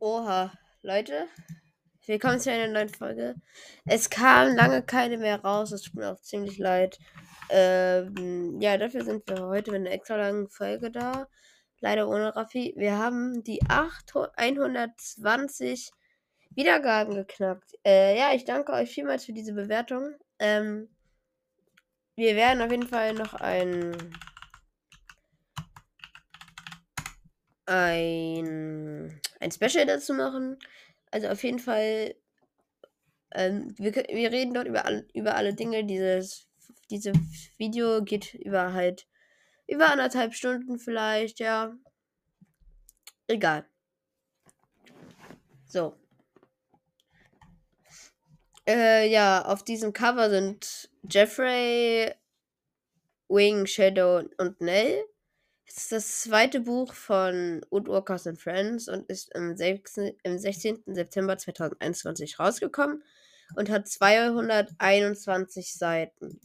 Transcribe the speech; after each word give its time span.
Oha, 0.00 0.52
Leute, 0.82 1.26
willkommen 2.06 2.38
zu 2.38 2.52
einer 2.52 2.68
neuen 2.68 2.88
Folge. 2.88 3.34
Es 3.84 4.08
kam 4.08 4.54
lange 4.54 4.80
keine 4.80 5.18
mehr 5.18 5.42
raus, 5.42 5.72
es 5.72 5.82
tut 5.82 5.96
mir 5.96 6.12
auch 6.12 6.20
ziemlich 6.20 6.56
leid. 6.58 7.00
Ähm, 7.50 8.60
ja, 8.60 8.78
dafür 8.78 9.02
sind 9.02 9.28
wir 9.28 9.44
heute 9.46 9.72
mit 9.72 9.80
einer 9.80 9.90
extra 9.90 10.14
langen 10.14 10.48
Folge 10.50 10.92
da. 10.92 11.26
Leider 11.80 12.08
ohne 12.08 12.36
Raffi. 12.36 12.74
Wir 12.76 12.96
haben 12.96 13.42
die 13.42 13.60
8, 13.68 14.14
120 14.36 15.90
Wiedergaben 16.50 17.16
geknackt. 17.16 17.72
Äh, 17.84 18.16
ja, 18.16 18.32
ich 18.34 18.44
danke 18.44 18.74
euch 18.74 18.90
vielmals 18.90 19.24
für 19.24 19.32
diese 19.32 19.52
Bewertung. 19.52 20.14
Ähm, 20.38 20.88
wir 22.14 22.36
werden 22.36 22.62
auf 22.62 22.70
jeden 22.70 22.86
Fall 22.86 23.14
noch 23.14 23.34
ein 23.34 23.96
ein, 27.68 29.20
ein 29.40 29.50
Special 29.52 29.86
dazu 29.86 30.14
machen. 30.14 30.58
Also 31.10 31.28
auf 31.28 31.42
jeden 31.44 31.58
Fall, 31.58 32.14
ähm, 33.34 33.74
wir, 33.78 33.94
wir 33.94 34.32
reden 34.32 34.54
dort 34.54 34.66
über, 34.66 34.84
all, 34.84 35.06
über 35.14 35.36
alle 35.36 35.54
Dinge. 35.54 35.84
Dieses 35.84 36.48
diese 36.90 37.12
Video 37.58 38.02
geht 38.02 38.34
über 38.34 38.72
halt 38.72 39.06
über 39.66 39.90
anderthalb 39.90 40.34
Stunden 40.34 40.78
vielleicht, 40.78 41.40
ja. 41.40 41.76
Egal. 43.26 43.66
So. 45.66 45.94
Äh, 48.66 49.10
ja, 49.10 49.44
auf 49.44 49.62
diesem 49.62 49.92
Cover 49.92 50.30
sind 50.30 50.90
Jeffrey, 51.10 52.14
Wing, 53.28 53.66
Shadow 53.66 54.22
und 54.38 54.60
Nell. 54.62 55.04
Es 55.68 55.76
ist 55.82 55.92
das 55.92 56.20
zweite 56.22 56.60
Buch 56.60 56.94
von 56.94 57.60
Woodwalkers 57.70 58.26
and 58.26 58.40
Friends 58.40 58.88
und 58.88 59.06
ist 59.10 59.34
im, 59.34 59.54
16, 59.54 60.16
im 60.22 60.38
16. 60.38 60.82
September 60.86 61.36
2021 61.36 62.38
rausgekommen 62.38 63.04
und 63.54 63.68
hat 63.68 63.86
221 63.86 65.74
Seiten. 65.74 66.40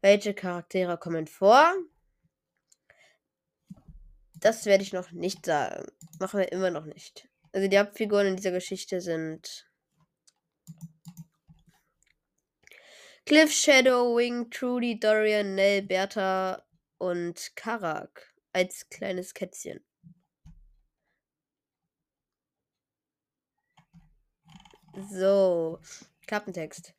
Welche 0.00 0.32
Charaktere 0.32 0.96
kommen 0.96 1.26
vor? 1.26 1.74
Das 4.36 4.64
werde 4.64 4.84
ich 4.84 4.94
noch 4.94 5.10
nicht 5.10 5.44
sagen. 5.44 5.86
Machen 6.18 6.40
wir 6.40 6.50
immer 6.50 6.70
noch 6.70 6.86
nicht. 6.86 7.28
Also 7.52 7.68
die 7.68 7.78
Hauptfiguren 7.78 8.28
in 8.28 8.36
dieser 8.36 8.52
Geschichte 8.52 9.02
sind 9.02 9.68
Cliff, 13.26 13.52
Shadow, 13.52 14.16
Wing, 14.16 14.50
Trudy, 14.50 14.98
Dorian, 14.98 15.54
Nell, 15.54 15.82
Bertha, 15.82 16.64
und 16.98 17.52
Karak 17.56 18.34
als 18.52 18.88
kleines 18.90 19.34
Kätzchen. 19.34 19.80
So, 25.10 25.78
Klappentext. 26.26 26.92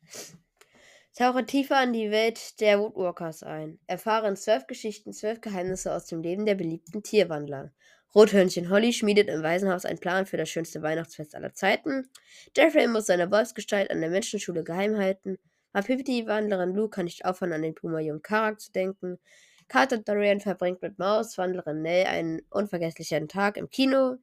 Tauche 1.16 1.44
tiefer 1.44 1.82
in 1.82 1.92
die 1.92 2.10
Welt 2.10 2.60
der 2.60 2.80
Woodwalkers 2.80 3.42
ein. 3.42 3.78
Erfahre 3.86 4.28
in 4.28 4.36
zwölf 4.36 4.66
Geschichten 4.66 5.12
zwölf 5.12 5.40
Geheimnisse 5.40 5.92
aus 5.92 6.06
dem 6.06 6.22
Leben 6.22 6.46
der 6.46 6.54
beliebten 6.54 7.02
Tierwandler. 7.02 7.72
Rothörnchen 8.14 8.70
Holly 8.70 8.92
schmiedet 8.92 9.28
im 9.28 9.42
Waisenhaus 9.42 9.84
einen 9.84 10.00
Plan 10.00 10.26
für 10.26 10.36
das 10.36 10.48
schönste 10.48 10.82
Weihnachtsfest 10.82 11.34
aller 11.34 11.52
Zeiten. 11.52 12.08
Jeffrey 12.56 12.88
muss 12.88 13.06
seine 13.06 13.30
Wolfsgestalt 13.30 13.90
an 13.90 14.00
der 14.00 14.10
Menschenschule 14.10 14.64
geheim 14.64 14.96
halten. 14.96 15.38
Wapiti, 15.72 16.26
Wandlerin 16.26 16.74
Lou 16.74 16.88
kann 16.88 17.04
nicht 17.04 17.24
aufhören, 17.24 17.52
an 17.52 17.62
den 17.62 17.74
Puma-Jungen 17.74 18.22
Karak 18.22 18.60
zu 18.60 18.72
denken. 18.72 19.18
Carter 19.70 19.98
Dorian 19.98 20.40
verbringt 20.40 20.82
mit 20.82 20.98
Maus, 20.98 21.38
Wandlerin 21.38 21.80
Nell 21.80 22.06
einen 22.06 22.42
unvergesslichen 22.50 23.28
Tag 23.28 23.56
im 23.56 23.70
Kino, 23.70 24.16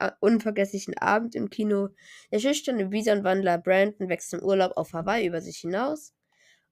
äh, 0.00 0.10
unvergesslichen 0.18 0.98
Abend 0.98 1.36
im 1.36 1.48
Kino. 1.48 1.90
Der 2.32 2.40
schüchterne 2.40 2.86
Bison-Wandler 2.86 3.58
Brandon 3.58 4.08
wächst 4.08 4.34
im 4.34 4.42
Urlaub 4.42 4.76
auf 4.76 4.92
Hawaii 4.92 5.28
über 5.28 5.40
sich 5.40 5.58
hinaus. 5.58 6.12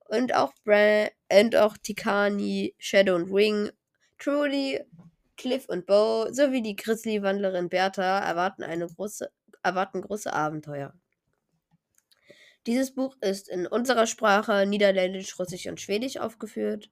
Und 0.08 0.34
auch, 0.34 0.52
Bra 0.64 1.06
und 1.32 1.54
auch 1.54 1.76
Tikani, 1.76 2.74
Shadow 2.78 3.14
und 3.14 3.32
Wing, 3.32 3.70
Trudy, 4.18 4.80
Cliff 5.36 5.68
und 5.68 5.86
Bo 5.86 6.26
sowie 6.32 6.62
die 6.62 6.74
Grizzly-Wandlerin 6.74 7.68
Bertha 7.68 8.18
erwarten, 8.18 8.64
eine 8.64 8.88
große, 8.88 9.30
erwarten 9.62 10.02
große 10.02 10.32
Abenteuer. 10.32 10.92
Dieses 12.66 12.92
Buch 12.92 13.16
ist 13.20 13.48
in 13.48 13.68
unserer 13.68 14.08
Sprache 14.08 14.66
Niederländisch, 14.66 15.38
Russisch 15.38 15.68
und 15.68 15.80
Schwedisch 15.80 16.16
aufgeführt 16.16 16.90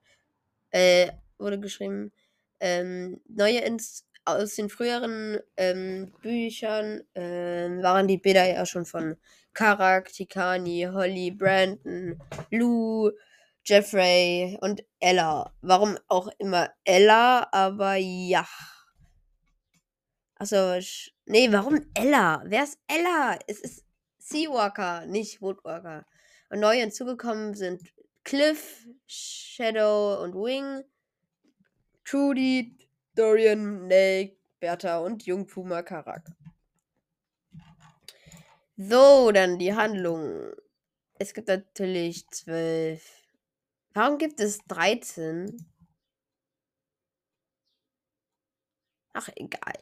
äh, 0.71 1.11
wurde 1.39 1.61
geschrieben. 1.61 2.13
Ähm, 2.61 3.21
neue 3.29 3.61
Ins 3.61 4.07
aus 4.25 4.57
den 4.57 4.69
früheren 4.69 5.39
ähm, 5.57 6.13
Büchern 6.21 7.03
ähm, 7.15 7.83
waren 7.83 8.09
die 8.09 8.19
Bilder 8.19 8.45
ja 8.45 8.67
schon 8.67 8.85
von 8.85 9.17
Karak, 9.55 10.13
Tikani, 10.13 10.89
Holly, 10.93 11.31
Brandon, 11.31 12.21
Lou, 12.51 13.11
Jeffrey 13.65 14.59
und 14.61 14.85
Ella. 15.01 15.53
Warum 15.63 15.97
auch 16.09 16.29
immer 16.39 16.71
Ella, 16.85 17.49
aber 17.53 17.95
ja. 17.97 18.47
Achso, 20.35 20.79
nee, 21.25 21.51
warum 21.51 21.87
Ella? 21.95 22.43
Wer 22.47 22.65
ist 22.65 22.79
Ella? 22.87 23.39
Es 23.47 23.61
ist 23.61 23.85
Seawalker, 24.19 25.07
nicht 25.07 25.41
Woodwalker. 25.41 26.05
Und 26.51 26.61
neu 26.61 26.77
hinzugekommen 26.77 27.55
sind 27.55 27.81
Cliff, 28.27 28.85
Shadow 29.07 30.21
und 30.21 30.35
Wing, 30.35 30.83
Trudy, 32.05 32.77
Dorian, 33.15 33.87
Nate, 33.87 34.37
Bertha 34.59 34.99
und 34.99 35.25
Jungpuma 35.25 35.83
Karak. 35.83 36.33
So, 38.77 39.31
dann 39.31 39.61
die 39.61 39.73
Handlung. 39.73 40.51
Es 41.21 41.35
gibt 41.35 41.47
natürlich 41.47 42.29
zwölf. 42.31 43.09
Warum 43.95 44.19
gibt 44.19 44.41
es 44.41 44.59
13? 44.67 45.65
Ach, 49.13 49.29
egal. 49.37 49.79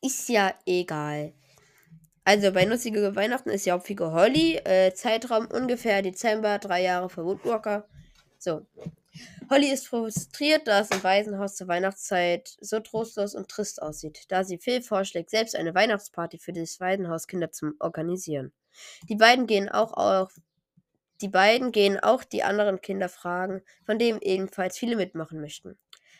Ist 0.00 0.28
ja 0.28 0.54
egal. 0.66 1.34
Also 2.24 2.52
bei 2.52 2.64
Nutzige 2.64 3.16
Weihnachten 3.16 3.50
ist 3.50 3.66
die 3.66 3.72
Hauptfigur 3.72 4.12
Holly. 4.12 4.56
Äh, 4.64 4.94
Zeitraum 4.94 5.46
ungefähr 5.46 6.02
Dezember, 6.02 6.58
drei 6.58 6.82
Jahre 6.82 7.08
für 7.08 7.24
Woodwalker. 7.24 7.88
So. 8.38 8.66
Holly 9.50 9.70
ist 9.70 9.88
frustriert, 9.88 10.66
da 10.66 10.80
es 10.80 10.90
im 10.90 11.02
Waisenhaus 11.02 11.56
zur 11.56 11.68
Weihnachtszeit 11.68 12.56
so 12.60 12.80
trostlos 12.80 13.34
und 13.34 13.48
trist 13.48 13.82
aussieht, 13.82 14.24
da 14.28 14.44
sie 14.44 14.58
Phil 14.58 14.82
vorschlägt, 14.82 15.30
selbst 15.30 15.54
eine 15.54 15.74
Weihnachtsparty 15.74 16.38
für 16.38 16.52
das 16.52 16.80
Waisenhaus 16.80 17.26
Kinder 17.26 17.50
zu 17.50 17.72
organisieren. 17.78 18.52
Die 19.08 19.16
beiden 19.16 19.46
gehen 19.46 19.68
auch 19.68 19.92
auf 19.92 20.40
die 21.20 21.28
beiden 21.28 21.70
gehen 21.70 22.00
auch 22.00 22.24
die 22.24 22.42
anderen 22.42 22.80
Kinder 22.80 23.08
fragen, 23.08 23.62
von 23.86 23.98
denen 23.98 24.20
ebenfalls 24.20 24.76
viele 24.76 24.96
mitmachen 24.96 25.40
möchten. 25.40 25.78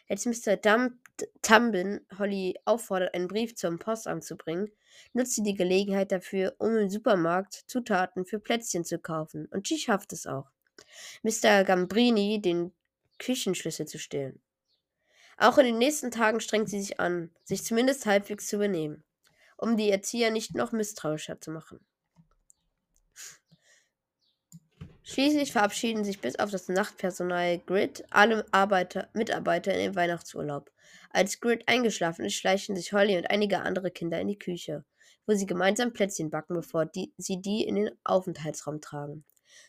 Als 0.08 0.26
Mr. 0.26 0.56
Dump 0.56 0.94
Tumbin 1.42 2.06
Holly 2.18 2.54
auffordert, 2.66 3.12
einen 3.14 3.26
Brief 3.26 3.56
zum 3.56 3.80
Postamt 3.80 4.22
zu 4.22 4.36
bringen, 4.36 4.70
nutzt 5.12 5.34
sie 5.34 5.42
die 5.42 5.54
Gelegenheit 5.54 6.12
dafür, 6.12 6.54
um 6.58 6.76
im 6.76 6.90
Supermarkt 6.90 7.54
Zutaten 7.66 8.24
für 8.24 8.38
Plätzchen 8.38 8.84
zu 8.84 8.98
kaufen. 8.98 9.46
Und 9.46 9.66
sie 9.66 9.78
schafft 9.78 10.12
es 10.12 10.26
auch. 10.26 10.50
Mr. 11.22 11.64
Gambrini 11.64 12.40
den 12.40 12.72
Küchenschlüssel 13.18 13.86
zu 13.86 13.98
stehlen. 13.98 14.40
Auch 15.36 15.58
in 15.58 15.66
den 15.66 15.78
nächsten 15.78 16.10
Tagen 16.10 16.40
strengt 16.40 16.68
sie 16.68 16.80
sich 16.80 17.00
an, 17.00 17.30
sich 17.44 17.64
zumindest 17.64 18.06
halbwegs 18.06 18.46
zu 18.46 18.58
benehmen, 18.58 19.02
um 19.56 19.76
die 19.76 19.90
Erzieher 19.90 20.30
nicht 20.30 20.54
noch 20.54 20.72
misstrauischer 20.72 21.40
zu 21.40 21.50
machen. 21.50 21.80
Schließlich 25.04 25.52
verabschieden 25.52 26.04
sich 26.04 26.20
bis 26.20 26.38
auf 26.38 26.50
das 26.50 26.68
Nachtpersonal 26.68 27.58
Grid 27.58 28.04
alle 28.10 28.46
Arbeiter, 28.52 29.08
Mitarbeiter 29.14 29.72
in 29.74 29.80
den 29.80 29.96
Weihnachtsurlaub. 29.96 30.70
Als 31.12 31.40
Grid 31.40 31.68
eingeschlafen 31.68 32.24
ist, 32.24 32.34
schleichen 32.34 32.74
sich 32.74 32.92
Holly 32.92 33.16
und 33.16 33.30
einige 33.30 33.60
andere 33.60 33.90
Kinder 33.90 34.20
in 34.20 34.28
die 34.28 34.38
Küche, 34.38 34.84
wo 35.26 35.34
sie 35.34 35.46
gemeinsam 35.46 35.92
Plätzchen 35.92 36.30
backen, 36.30 36.54
bevor 36.54 36.86
die, 36.86 37.12
sie 37.18 37.40
die 37.40 37.64
in 37.64 37.74
den 37.76 37.90
Aufenthaltsraum 38.04 38.80
tragen. 38.80 39.24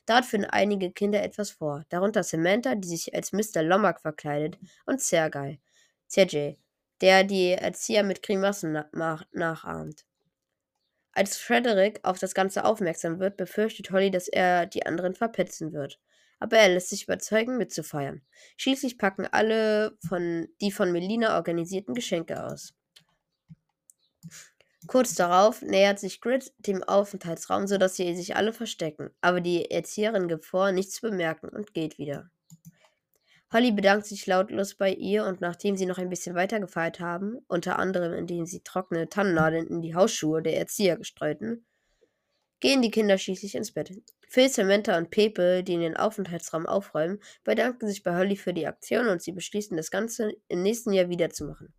Dort 0.06 0.26
finden 0.26 0.50
einige 0.50 0.92
Kinder 0.92 1.22
etwas 1.22 1.52
vor, 1.52 1.84
darunter 1.90 2.24
Samantha, 2.24 2.76
die 2.76 2.88
sich 2.88 3.14
als 3.14 3.34
Mr. 3.34 3.62
Lomack 3.62 4.00
verkleidet, 4.02 4.58
und 4.86 5.02
Sergei, 5.02 5.60
Sergei, 6.08 6.58
der 7.02 7.26
die 7.26 7.52
Erzieher 7.52 8.04
mit 8.04 8.24
Grimassen 8.24 8.84
na 8.94 9.26
nachahmt. 9.34 10.06
Als 11.12 11.38
Frederick 11.38 12.00
auf 12.04 12.18
das 12.20 12.34
Ganze 12.34 12.66
aufmerksam 12.66 13.20
wird, 13.20 13.38
befürchtet 13.38 13.92
Holly, 13.92 14.10
dass 14.10 14.28
er 14.28 14.66
die 14.66 14.86
anderen 14.86 15.14
verpetzen 15.14 15.74
wird. 15.74 16.00
Aber 16.40 16.58
er 16.58 16.70
lässt 16.70 16.90
sich 16.90 17.04
überzeugen, 17.04 17.58
mitzufeiern. 17.58 18.22
Schließlich 18.58 18.98
packen 18.98 19.28
alle 19.28 19.98
von 20.08 20.48
die 20.62 20.72
von 20.72 20.92
Melina 20.92 21.36
organisierten 21.36 21.94
Geschenke 21.94 22.44
aus. 22.44 22.74
Kurz 24.88 25.16
darauf 25.16 25.62
nähert 25.62 26.00
sich 26.00 26.20
Grid 26.20 26.52
dem 26.58 26.84
Aufenthaltsraum, 26.84 27.68
sodass 27.68 27.96
sie 27.96 28.16
sich 28.16 28.36
alle 28.36 28.52
verstecken. 28.52 29.12
Aber 29.22 29.40
die 29.40 29.72
Erzieherin 29.72 30.28
gibt 30.28 30.46
vor, 30.46 30.72
nichts 30.72 30.96
zu 30.96 31.02
bemerken 31.10 31.48
und 31.50 31.74
geht 31.74 31.98
wieder. 31.98 32.30
Holly 33.54 33.72
bedankt 33.72 34.08
sich 34.08 34.26
lautlos 34.26 34.76
bei 34.76 34.92
ihr 34.92 35.26
und 35.26 35.40
nachdem 35.40 35.78
sie 35.78 35.86
noch 35.86 36.00
ein 36.00 36.10
bisschen 36.10 36.36
weiter 36.36 36.60
gefeiert 36.60 37.00
haben, 37.00 37.38
unter 37.48 37.78
anderem 37.78 38.12
indem 38.14 38.46
sie 38.46 38.62
trockene 38.62 39.10
Tannennadeln 39.10 39.68
in 39.68 39.82
die 39.82 39.94
Hausschuhe 39.94 40.42
der 40.42 40.58
Erzieher 40.58 40.98
gestreuten, 40.98 41.64
gehen 42.64 42.82
die 42.82 42.92
Kinder 42.92 43.18
schließlich 43.18 43.56
ins 43.56 43.74
Bett. 43.74 43.92
Phil, 44.30 44.48
Samantha 44.48 44.98
und 44.98 45.12
Pepe, 45.12 45.64
die 45.64 45.74
in 45.74 45.82
den 45.82 45.98
Aufenthaltsraum 45.98 46.66
aufräumen, 46.66 47.20
bedanken 47.44 47.90
sich 47.90 48.04
bei 48.04 48.16
Holly 48.16 48.38
für 48.38 48.54
die 48.54 48.66
Aktion 48.66 49.10
und 49.10 49.22
sie 49.22 49.34
beschließen, 49.34 49.76
das 49.76 49.92
Ganze 49.92 50.32
im 50.48 50.64
nächsten 50.64 50.94
Jahr 50.94 51.10
wiederzumachen. 51.10 51.74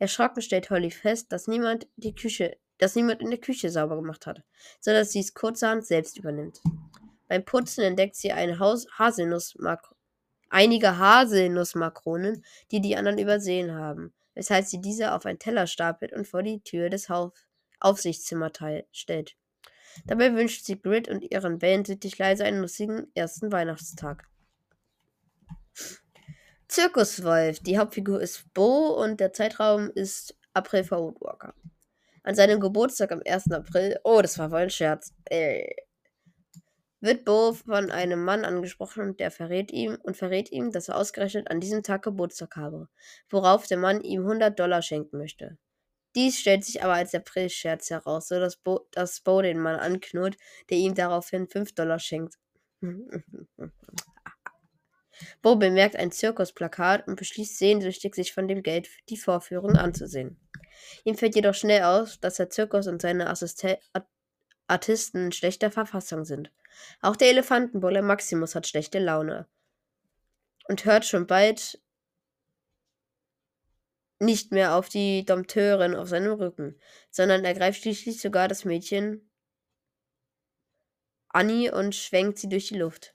Erschrocken 0.00 0.42
stellt 0.42 0.70
Holly 0.70 0.90
fest, 0.90 1.30
dass 1.30 1.46
niemand 1.46 1.86
die 1.94 2.16
Küche, 2.16 2.56
dass 2.78 2.96
niemand 2.96 3.22
in 3.22 3.30
der 3.30 3.38
Küche 3.38 3.70
sauber 3.70 3.94
gemacht 3.94 4.26
hat, 4.26 4.42
sodass 4.80 5.12
sie 5.12 5.20
es 5.20 5.34
kurzerhand 5.34 5.86
selbst 5.86 6.18
übernimmt. 6.18 6.60
Beim 7.28 7.44
Putzen 7.44 7.84
entdeckt 7.84 8.16
sie 8.16 8.32
eine 8.32 8.58
Haus 8.58 8.88
Haselnussmakro 8.98 9.94
einige 10.50 10.98
Haselnussmakronen, 10.98 12.44
die 12.72 12.80
die 12.80 12.96
anderen 12.96 13.18
übersehen 13.18 13.72
haben, 13.72 14.12
weshalb 14.34 14.66
sie 14.66 14.80
diese 14.80 15.12
auf 15.12 15.26
einen 15.26 15.38
Teller 15.38 15.68
stapelt 15.68 16.12
und 16.12 16.26
vor 16.26 16.42
die 16.42 16.60
Tür 16.60 16.90
des 16.90 17.08
Hauf 17.08 17.32
Aufsichtszimmers 17.78 18.52
stellt. 18.90 19.36
Dabei 20.06 20.34
wünscht 20.34 20.64
sie 20.64 20.80
Grit 20.80 21.08
und 21.08 21.30
ihren 21.30 21.58
Band 21.58 21.86
sittig 21.86 22.18
leise 22.18 22.44
einen 22.44 22.60
lustigen 22.60 23.06
ersten 23.14 23.52
Weihnachtstag. 23.52 24.28
Zirkuswolf. 26.68 27.60
Die 27.60 27.78
Hauptfigur 27.78 28.20
ist 28.20 28.52
Bo 28.52 28.88
und 29.00 29.20
der 29.20 29.32
Zeitraum 29.32 29.90
ist 29.94 30.36
April 30.54 30.84
vor 30.84 31.02
Woodwalker. 31.02 31.54
An 32.22 32.34
seinem 32.34 32.58
Geburtstag 32.58 33.12
am 33.12 33.22
1. 33.24 33.52
April, 33.52 33.98
oh, 34.02 34.22
das 34.22 34.38
war 34.38 34.50
wohl 34.50 34.60
ein 34.60 34.70
Scherz, 34.70 35.12
äh, 35.26 35.66
wird 37.00 37.26
Bo 37.26 37.52
von 37.52 37.90
einem 37.90 38.24
Mann 38.24 38.46
angesprochen 38.46 39.02
und 39.02 39.20
der 39.20 39.30
verrät 39.30 39.70
ihm 39.70 39.98
und 40.02 40.16
verrät 40.16 40.50
ihm, 40.50 40.72
dass 40.72 40.88
er 40.88 40.96
ausgerechnet 40.96 41.50
an 41.50 41.60
diesem 41.60 41.82
Tag 41.82 42.02
Geburtstag 42.02 42.56
habe, 42.56 42.88
worauf 43.28 43.66
der 43.66 43.76
Mann 43.76 44.00
ihm 44.00 44.22
100 44.22 44.58
Dollar 44.58 44.80
schenken 44.80 45.18
möchte. 45.18 45.58
Dies 46.14 46.38
stellt 46.38 46.64
sich 46.64 46.82
aber 46.82 46.94
als 46.94 47.14
April-Scherz 47.14 47.90
heraus, 47.90 48.28
so 48.28 48.38
dass 48.38 48.56
Bo, 48.56 48.86
dass 48.92 49.20
Bo 49.20 49.42
den 49.42 49.58
Mann 49.58 49.78
anknurrt, 49.78 50.36
der 50.70 50.78
ihm 50.78 50.94
daraufhin 50.94 51.48
5 51.48 51.74
Dollar 51.74 51.98
schenkt. 51.98 52.36
Bo 55.42 55.56
bemerkt 55.56 55.96
ein 55.96 56.12
Zirkusplakat 56.12 57.06
und 57.06 57.16
beschließt 57.16 57.58
sehnsüchtig, 57.58 58.14
sich 58.14 58.32
von 58.32 58.48
dem 58.48 58.62
Geld 58.62 58.88
die 59.08 59.16
Vorführung 59.16 59.76
anzusehen. 59.76 60.38
Ihm 61.04 61.16
fällt 61.16 61.36
jedoch 61.36 61.54
schnell 61.54 61.84
auf, 61.84 62.16
dass 62.18 62.36
der 62.36 62.50
Zirkus 62.50 62.86
und 62.86 63.00
seine 63.00 63.28
Assisten 63.28 63.76
Artisten 64.66 65.26
in 65.26 65.32
schlechter 65.32 65.70
Verfassung 65.70 66.24
sind. 66.24 66.50
Auch 67.02 67.16
der 67.16 67.28
Elefantenbulle 67.28 68.00
Maximus 68.02 68.54
hat 68.54 68.66
schlechte 68.66 68.98
Laune 68.98 69.46
und 70.68 70.86
hört 70.86 71.04
schon 71.04 71.26
bald 71.26 71.80
nicht 74.24 74.52
mehr 74.52 74.74
auf 74.76 74.88
die 74.88 75.24
Dompteurin 75.24 75.94
auf 75.94 76.08
seinem 76.08 76.32
Rücken, 76.32 76.78
sondern 77.10 77.44
ergreift 77.44 77.82
schließlich 77.82 78.20
sogar 78.20 78.48
das 78.48 78.64
Mädchen 78.64 79.30
Annie 81.28 81.74
und 81.74 81.94
schwenkt 81.96 82.38
sie 82.38 82.48
durch 82.48 82.68
die 82.68 82.78
Luft. 82.78 83.14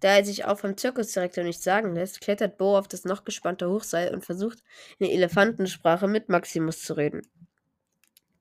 Da 0.00 0.16
er 0.16 0.24
sich 0.24 0.44
auch 0.44 0.58
vom 0.58 0.76
Zirkusdirektor 0.76 1.44
nicht 1.44 1.62
sagen 1.62 1.94
lässt, 1.94 2.20
klettert 2.20 2.58
Bo 2.58 2.76
auf 2.76 2.88
das 2.88 3.04
noch 3.04 3.24
gespannte 3.24 3.70
Hochseil 3.70 4.12
und 4.12 4.24
versucht, 4.24 4.62
in 4.98 5.06
Elefantensprache 5.06 6.08
mit 6.08 6.28
Maximus 6.28 6.82
zu 6.82 6.94
reden. 6.94 7.22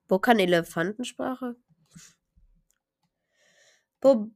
Bo 0.07 0.19
kann 0.19 0.39
Elefantensprache? 0.39 1.55
Bo, 4.01 4.31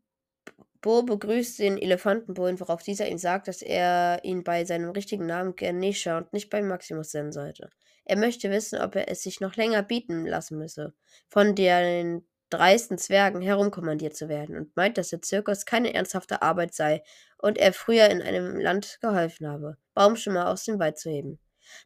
Bo 0.81 1.03
begrüßt 1.03 1.59
den 1.59 1.77
Elefantenbullen, 1.77 2.59
worauf 2.59 2.83
dieser 2.83 3.07
ihm 3.07 3.17
sagt, 3.17 3.47
dass 3.47 3.61
er 3.61 4.19
ihn 4.23 4.43
bei 4.43 4.65
seinem 4.65 4.91
richtigen 4.91 5.25
Namen 5.25 5.55
Ganesha 5.55 6.17
und 6.17 6.33
nicht 6.33 6.49
bei 6.49 6.61
Maximus 6.61 7.13
nennen 7.13 7.31
sollte. 7.31 7.69
Er 8.05 8.17
möchte 8.17 8.51
wissen, 8.51 8.79
ob 8.79 8.95
er 8.95 9.09
es 9.09 9.23
sich 9.23 9.39
noch 9.39 9.55
länger 9.55 9.81
bieten 9.81 10.25
lassen 10.25 10.57
müsse, 10.57 10.93
von 11.27 11.55
den 11.55 12.27
dreisten 12.49 12.97
Zwergen 12.97 13.41
herumkommandiert 13.41 14.15
zu 14.15 14.29
werden 14.29 14.55
und 14.55 14.75
meint, 14.75 14.97
dass 14.97 15.09
der 15.09 15.21
Zirkus 15.21 15.65
keine 15.65 15.93
ernsthafte 15.93 16.41
Arbeit 16.41 16.73
sei 16.73 17.01
und 17.37 17.57
er 17.57 17.73
früher 17.73 18.09
in 18.09 18.21
einem 18.21 18.59
Land 18.59 18.99
geholfen 19.01 19.47
habe, 19.47 19.77
Baumschimmer 19.93 20.49
aus 20.49 20.63
dem 20.63 20.79
Wald 20.79 20.99
zu 20.99 21.09
heben. 21.09 21.39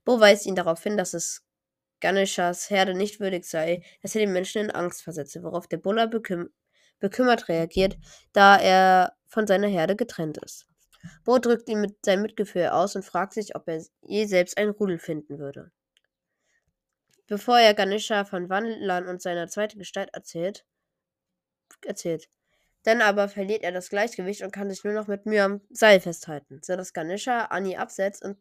Bo 0.04 0.20
weist 0.20 0.46
ihn 0.46 0.56
darauf 0.56 0.84
hin, 0.84 0.98
dass 0.98 1.14
es 1.14 1.46
Ganeshas 2.02 2.70
Herde 2.70 2.94
nicht 2.94 3.20
würdig 3.20 3.46
sei, 3.46 3.82
dass 4.02 4.16
er 4.16 4.22
den 4.22 4.34
Menschen 4.34 4.62
in 4.64 4.72
Angst 4.72 5.04
versetze, 5.04 5.44
worauf 5.44 5.68
der 5.68 5.78
Buller 5.78 6.08
beküm 6.08 6.50
bekümmert 7.00 7.48
reagiert, 7.48 7.98
da 8.34 8.58
er 8.58 9.14
von 9.28 9.48
seiner 9.48 9.68
Herde 9.68 9.96
getrennt 9.96 10.38
ist. 10.38 10.66
Bo 11.24 11.38
drückt 11.38 11.70
ihm 11.70 11.82
mit 11.82 11.98
sein 12.04 12.22
Mitgefühl 12.22 12.68
aus 12.68 12.96
und 12.96 13.06
fragt 13.06 13.34
sich, 13.34 13.56
ob 13.56 13.68
er 13.68 13.84
je 14.02 14.26
selbst 14.26 14.58
einen 14.58 14.72
Rudel 14.72 15.00
finden 15.00 15.40
würde. 15.40 15.72
Bevor 17.28 17.60
er 17.60 17.74
Ganesha 17.74 18.26
von 18.26 18.50
Wandlern 18.50 19.08
und 19.08 19.22
seiner 19.22 19.48
zweiten 19.48 19.80
Gestalt 19.80 20.10
erzählt, 20.14 20.66
erzählt. 21.86 22.30
Dann 22.84 23.02
aber 23.02 23.30
verliert 23.30 23.64
er 23.64 23.72
das 23.72 23.90
Gleichgewicht 23.90 24.42
und 24.42 24.52
kann 24.52 24.70
sich 24.70 24.84
nur 24.84 24.94
noch 24.94 25.08
mit 25.08 25.26
Mühe 25.26 25.44
am 25.44 25.62
Seil 25.70 26.00
festhalten, 26.00 26.62
sodass 26.64 26.94
Ganesha 26.94 27.46
Annie 27.46 27.78
absetzt 27.78 28.24
und 28.24 28.38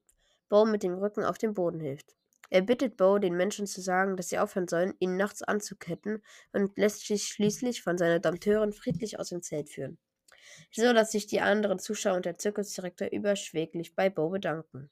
Bo 0.48 0.64
mit 0.64 0.82
dem 0.82 0.94
Rücken 0.94 1.24
auf 1.24 1.38
den 1.38 1.54
Boden 1.54 1.80
hilft. 1.80 2.17
Er 2.50 2.62
bittet 2.62 2.96
Bo, 2.96 3.18
den 3.18 3.36
Menschen 3.36 3.66
zu 3.66 3.80
sagen, 3.80 4.16
dass 4.16 4.30
sie 4.30 4.38
aufhören 4.38 4.68
sollen, 4.68 4.94
ihn 5.00 5.16
nachts 5.16 5.42
anzuketten 5.42 6.22
und 6.52 6.76
lässt 6.78 7.06
sich 7.06 7.26
schließlich 7.26 7.82
von 7.82 7.98
seiner 7.98 8.20
Dompteurin 8.20 8.72
friedlich 8.72 9.18
aus 9.18 9.28
dem 9.28 9.42
Zelt 9.42 9.68
führen. 9.68 9.98
So 10.72 10.92
dass 10.92 11.12
sich 11.12 11.26
die 11.26 11.40
anderen 11.40 11.78
Zuschauer 11.78 12.16
und 12.16 12.24
der 12.24 12.38
Zirkusdirektor 12.38 13.08
überschwäglich 13.08 13.94
bei 13.94 14.08
Bo 14.08 14.30
bedanken. 14.30 14.90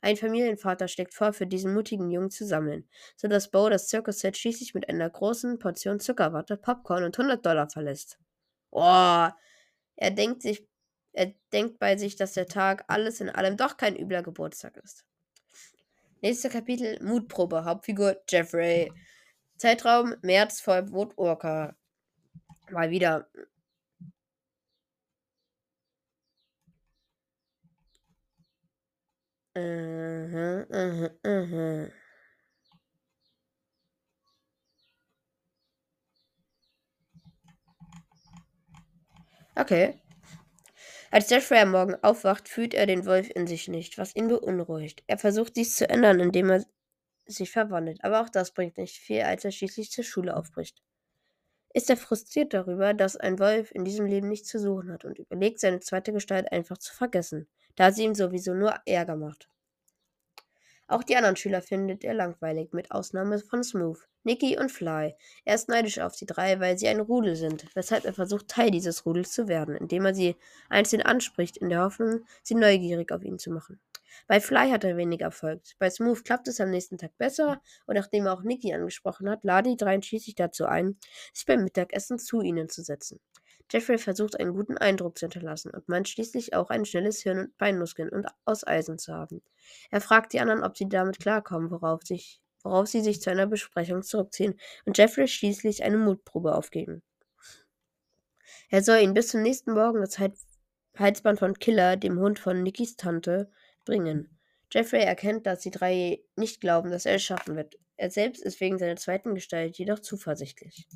Ein 0.00 0.16
Familienvater 0.16 0.88
schlägt 0.88 1.14
vor, 1.14 1.32
für 1.32 1.46
diesen 1.46 1.74
mutigen 1.74 2.10
Jungen 2.10 2.30
zu 2.30 2.44
sammeln, 2.44 2.88
so 3.16 3.28
dass 3.28 3.50
Bo 3.50 3.68
das 3.68 3.86
Zirkusset 3.86 4.36
schließlich 4.36 4.74
mit 4.74 4.88
einer 4.88 5.08
großen 5.08 5.58
Portion 5.58 6.00
Zuckerwatte, 6.00 6.56
Popcorn 6.56 7.04
und 7.04 7.16
100 7.18 7.44
Dollar 7.46 7.70
verlässt. 7.70 8.18
Boah, 8.70 9.36
er 9.96 10.10
denkt 10.10 10.42
sich, 10.42 10.66
er 11.12 11.34
denkt 11.52 11.78
bei 11.78 11.96
sich, 11.96 12.16
dass 12.16 12.32
der 12.32 12.46
Tag 12.46 12.84
alles 12.88 13.20
in 13.20 13.30
allem 13.30 13.56
doch 13.56 13.76
kein 13.76 13.96
übler 13.96 14.22
Geburtstag 14.22 14.76
ist. 14.78 15.04
Nächster 16.22 16.48
Kapitel: 16.50 17.02
Mutprobe. 17.02 17.64
Hauptfigur 17.64 18.16
Jeffrey. 18.30 18.92
Zeitraum 19.58 20.14
März 20.22 20.60
vor 20.60 20.92
Woodwalker. 20.92 21.76
Mal 22.70 22.90
wieder 22.90 23.28
Mhm, 29.56 30.66
mhm, 30.70 31.10
mhm. 31.24 31.92
Okay. 39.58 40.01
Als 41.12 41.30
Jeffrey 41.30 41.58
am 41.58 41.70
Morgen 41.70 41.94
aufwacht, 42.02 42.48
fühlt 42.48 42.74
er 42.74 42.86
den 42.86 43.06
Wolf 43.06 43.30
in 43.32 43.46
sich 43.46 43.68
nicht, 43.68 43.98
was 43.98 44.16
ihn 44.16 44.26
beunruhigt. 44.26 45.04
Er 45.06 45.18
versucht 45.18 45.54
dies 45.54 45.76
zu 45.76 45.88
ändern, 45.88 46.18
indem 46.18 46.50
er 46.50 46.64
sich 47.26 47.52
verwandelt, 47.52 48.02
aber 48.02 48.22
auch 48.22 48.28
das 48.28 48.52
bringt 48.52 48.78
nicht 48.78 48.96
viel, 48.96 49.22
als 49.22 49.44
er 49.44 49.52
schließlich 49.52 49.92
zur 49.92 50.02
Schule 50.02 50.36
aufbricht. 50.36 50.82
Ist 51.74 51.90
er 51.90 51.96
frustriert 51.96 52.54
darüber, 52.54 52.94
dass 52.94 53.16
ein 53.16 53.38
Wolf 53.38 53.70
in 53.72 53.84
diesem 53.84 54.06
Leben 54.06 54.28
nichts 54.28 54.48
zu 54.48 54.58
suchen 54.58 54.90
hat 54.92 55.04
und 55.04 55.18
überlegt, 55.18 55.60
seine 55.60 55.80
zweite 55.80 56.12
Gestalt 56.12 56.50
einfach 56.50 56.78
zu 56.78 56.94
vergessen 56.94 57.46
da 57.76 57.92
sie 57.92 58.04
ihm 58.04 58.14
sowieso 58.14 58.54
nur 58.54 58.74
Ärger 58.86 59.16
macht. 59.16 59.48
Auch 60.92 61.02
die 61.02 61.16
anderen 61.16 61.36
Schüler 61.36 61.62
findet 61.62 62.04
er 62.04 62.12
langweilig, 62.12 62.74
mit 62.74 62.90
Ausnahme 62.90 63.38
von 63.38 63.64
Smooth, 63.64 64.06
Nicky 64.24 64.58
und 64.58 64.70
Fly. 64.70 65.14
Er 65.46 65.54
ist 65.54 65.70
neidisch 65.70 65.98
auf 65.98 66.16
die 66.16 66.26
drei, 66.26 66.60
weil 66.60 66.76
sie 66.76 66.86
ein 66.86 67.00
Rudel 67.00 67.34
sind, 67.34 67.64
weshalb 67.74 68.04
er 68.04 68.12
versucht, 68.12 68.48
Teil 68.48 68.70
dieses 68.70 69.06
Rudels 69.06 69.32
zu 69.32 69.48
werden, 69.48 69.74
indem 69.74 70.04
er 70.04 70.14
sie 70.14 70.36
einzeln 70.68 71.00
anspricht, 71.00 71.56
in 71.56 71.70
der 71.70 71.80
Hoffnung, 71.80 72.26
sie 72.42 72.56
neugierig 72.56 73.10
auf 73.10 73.24
ihn 73.24 73.38
zu 73.38 73.50
machen. 73.50 73.80
Bei 74.26 74.38
Fly 74.38 74.68
hat 74.68 74.84
er 74.84 74.98
wenig 74.98 75.22
Erfolg. 75.22 75.62
Bei 75.78 75.88
Smooth 75.88 76.24
klappt 76.26 76.46
es 76.48 76.60
am 76.60 76.68
nächsten 76.68 76.98
Tag 76.98 77.16
besser 77.16 77.62
und 77.86 77.94
nachdem 77.94 78.26
er 78.26 78.34
auch 78.34 78.42
Nicky 78.42 78.74
angesprochen 78.74 79.30
hat, 79.30 79.44
laden 79.44 79.70
die 79.70 79.82
drei 79.82 79.98
schließlich 80.02 80.34
dazu 80.34 80.66
ein, 80.66 80.98
sich 81.32 81.46
beim 81.46 81.64
Mittagessen 81.64 82.18
zu 82.18 82.42
ihnen 82.42 82.68
zu 82.68 82.82
setzen. 82.82 83.18
Jeffrey 83.70 83.98
versucht 83.98 84.38
einen 84.38 84.52
guten 84.52 84.76
Eindruck 84.78 85.18
zu 85.18 85.26
hinterlassen 85.26 85.70
und 85.70 85.88
meint 85.88 86.08
schließlich 86.08 86.54
auch 86.54 86.70
ein 86.70 86.84
schnelles 86.84 87.22
Hirn 87.22 87.38
und 87.38 87.58
Beinmuskeln 87.58 88.08
und 88.08 88.26
aus 88.44 88.66
Eisen 88.66 88.98
zu 88.98 89.14
haben. 89.14 89.42
Er 89.90 90.00
fragt 90.00 90.32
die 90.32 90.40
anderen, 90.40 90.62
ob 90.62 90.76
sie 90.76 90.88
damit 90.88 91.18
klarkommen, 91.18 91.70
worauf, 91.70 92.02
sich, 92.02 92.40
worauf 92.62 92.86
sie 92.88 93.00
sich 93.00 93.20
zu 93.20 93.30
einer 93.30 93.46
Besprechung 93.46 94.02
zurückziehen 94.02 94.58
und 94.84 94.98
Jeffrey 94.98 95.28
schließlich 95.28 95.82
eine 95.82 95.98
Mutprobe 95.98 96.54
aufgeben. 96.54 97.02
Er 98.68 98.82
soll 98.82 99.00
ihn 99.00 99.14
bis 99.14 99.28
zum 99.28 99.42
nächsten 99.42 99.72
Morgen 99.72 100.00
das 100.00 100.18
Halsband 100.98 101.38
von 101.38 101.58
Killer, 101.58 101.96
dem 101.96 102.18
Hund 102.18 102.38
von 102.38 102.62
Nickys 102.62 102.96
Tante, 102.96 103.50
bringen. 103.84 104.38
Jeffrey 104.70 105.02
erkennt, 105.02 105.46
dass 105.46 105.60
die 105.60 105.70
drei 105.70 106.22
nicht 106.36 106.60
glauben, 106.60 106.90
dass 106.90 107.04
er 107.04 107.16
es 107.16 107.22
schaffen 107.22 107.56
wird. 107.56 107.78
Er 107.96 108.10
selbst 108.10 108.42
ist 108.42 108.60
wegen 108.60 108.78
seiner 108.78 108.96
zweiten 108.96 109.34
Gestalt 109.34 109.76
jedoch 109.76 109.98
zuversichtlich. 109.98 110.86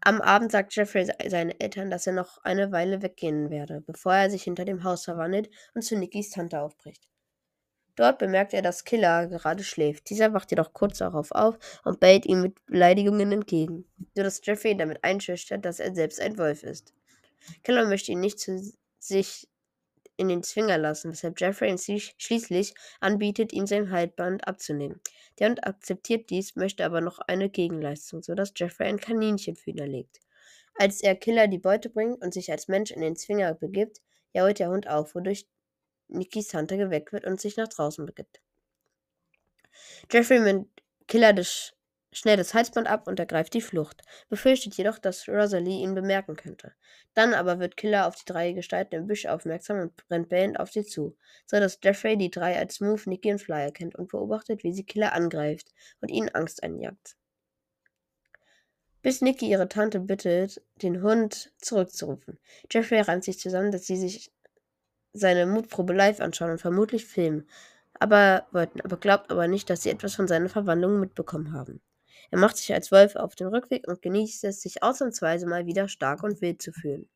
Am 0.00 0.20
Abend 0.20 0.52
sagt 0.52 0.74
Jeffrey 0.74 1.06
seinen 1.28 1.58
Eltern, 1.60 1.90
dass 1.90 2.06
er 2.06 2.12
noch 2.12 2.38
eine 2.44 2.72
Weile 2.72 3.02
weggehen 3.02 3.50
werde, 3.50 3.80
bevor 3.80 4.14
er 4.14 4.30
sich 4.30 4.42
hinter 4.42 4.64
dem 4.64 4.84
Haus 4.84 5.04
verwandelt 5.04 5.50
und 5.74 5.82
zu 5.82 5.96
Nickys 5.96 6.30
Tante 6.30 6.60
aufbricht. 6.60 7.08
Dort 7.96 8.18
bemerkt 8.18 8.52
er, 8.52 8.60
dass 8.60 8.84
Killer 8.84 9.26
gerade 9.26 9.64
schläft. 9.64 10.10
Dieser 10.10 10.34
wacht 10.34 10.50
jedoch 10.50 10.74
kurz 10.74 10.98
darauf 10.98 11.32
auf 11.32 11.58
und 11.84 11.98
bellt 11.98 12.26
ihm 12.26 12.42
mit 12.42 12.66
Beleidigungen 12.66 13.32
entgegen, 13.32 13.86
sodass 14.14 14.40
Jeffrey 14.44 14.76
damit 14.76 15.02
einschüchtert, 15.02 15.64
dass 15.64 15.80
er 15.80 15.94
selbst 15.94 16.20
ein 16.20 16.36
Wolf 16.36 16.62
ist. 16.62 16.92
Killer 17.64 17.86
möchte 17.86 18.12
ihn 18.12 18.20
nicht 18.20 18.38
zu 18.38 18.60
sich 18.98 19.48
in 20.16 20.28
den 20.28 20.42
Zwinger 20.42 20.78
lassen, 20.78 21.12
weshalb 21.12 21.40
Jeffrey 21.40 21.70
ihn 21.70 21.78
schließlich 21.78 22.74
anbietet, 23.00 23.52
ihm 23.52 23.66
sein 23.66 23.90
Halsband 23.90 24.46
abzunehmen. 24.46 25.00
Der 25.38 25.48
Hund 25.48 25.66
akzeptiert 25.66 26.30
dies, 26.30 26.56
möchte 26.56 26.84
aber 26.84 27.00
noch 27.00 27.18
eine 27.18 27.50
Gegenleistung, 27.50 28.22
sodass 28.22 28.52
Jeffrey 28.56 28.86
ein 28.86 28.98
Kaninchen 28.98 29.56
für 29.56 29.70
ihn 29.70 29.78
erlegt. 29.78 30.20
Als 30.74 31.02
er 31.02 31.14
Killer 31.16 31.48
die 31.48 31.58
Beute 31.58 31.88
bringt 31.88 32.22
und 32.22 32.34
sich 32.34 32.50
als 32.50 32.68
Mensch 32.68 32.90
in 32.90 33.00
den 33.00 33.16
Zwinger 33.16 33.54
begibt, 33.54 34.02
jault 34.32 34.58
der 34.58 34.68
Hund 34.68 34.88
auf, 34.88 35.14
wodurch 35.14 35.46
Nikis 36.08 36.48
Tante 36.48 36.76
geweckt 36.76 37.12
wird 37.12 37.24
und 37.24 37.40
sich 37.40 37.56
nach 37.56 37.68
draußen 37.68 38.04
begibt. 38.06 38.40
Jeffrey 40.10 40.40
nimmt 40.40 40.68
Killer 41.06 41.32
des, 41.32 41.72
schnell 42.16 42.36
das 42.36 42.54
Halsband 42.54 42.88
ab 42.88 43.06
und 43.06 43.20
ergreift 43.20 43.52
die 43.52 43.60
Flucht, 43.60 44.02
befürchtet 44.28 44.74
jedoch, 44.74 44.98
dass 44.98 45.28
Rosalie 45.28 45.82
ihn 45.82 45.94
bemerken 45.94 46.34
könnte. 46.34 46.72
Dann 47.14 47.34
aber 47.34 47.58
wird 47.58 47.76
Killer 47.76 48.06
auf 48.06 48.16
die 48.16 48.24
drei 48.24 48.52
Gestalten 48.52 48.94
im 48.94 49.06
Büsch 49.06 49.26
aufmerksam 49.26 49.80
und 49.80 49.92
rennt 50.10 50.30
bellend 50.30 50.58
auf 50.58 50.72
sie 50.72 50.84
zu, 50.84 51.16
so 51.44 51.60
dass 51.60 51.78
Jeffrey 51.82 52.16
die 52.16 52.30
drei 52.30 52.56
als 52.56 52.76
Smooth, 52.76 53.06
Nicky 53.06 53.32
und 53.32 53.42
Fly 53.42 53.64
erkennt 53.64 53.96
und 53.96 54.08
beobachtet, 54.08 54.64
wie 54.64 54.72
sie 54.72 54.84
Killer 54.84 55.12
angreift 55.12 55.68
und 56.00 56.10
ihnen 56.10 56.30
Angst 56.30 56.62
einjagt. 56.62 57.16
Bis 59.02 59.20
Nicky 59.20 59.48
ihre 59.48 59.68
Tante 59.68 60.00
bittet, 60.00 60.62
den 60.82 61.02
Hund 61.02 61.52
zurückzurufen. 61.58 62.38
Jeffrey 62.70 63.00
reimt 63.00 63.24
sich 63.24 63.38
zusammen, 63.38 63.70
dass 63.70 63.86
sie 63.86 63.96
sich 63.96 64.32
seine 65.12 65.46
Mutprobe 65.46 65.92
live 65.92 66.20
anschauen 66.20 66.52
und 66.52 66.60
vermutlich 66.60 67.04
filmen, 67.04 67.46
aber 68.00 68.46
wollten, 68.52 68.80
aber 68.80 68.96
glaubt 68.96 69.30
aber 69.30 69.48
nicht, 69.48 69.70
dass 69.70 69.82
sie 69.82 69.90
etwas 69.90 70.14
von 70.14 70.28
seiner 70.28 70.48
Verwandlung 70.48 70.98
mitbekommen 70.98 71.52
haben. 71.52 71.80
Er 72.30 72.38
macht 72.38 72.56
sich 72.56 72.72
als 72.72 72.92
Wolf 72.92 73.16
auf 73.16 73.34
den 73.34 73.48
Rückweg 73.48 73.86
und 73.88 74.02
genießt 74.02 74.44
es, 74.44 74.60
sich 74.60 74.82
ausnahmsweise 74.82 75.46
mal 75.46 75.66
wieder 75.66 75.88
stark 75.88 76.22
und 76.22 76.40
wild 76.40 76.62
zu 76.62 76.72
fühlen. 76.72 77.08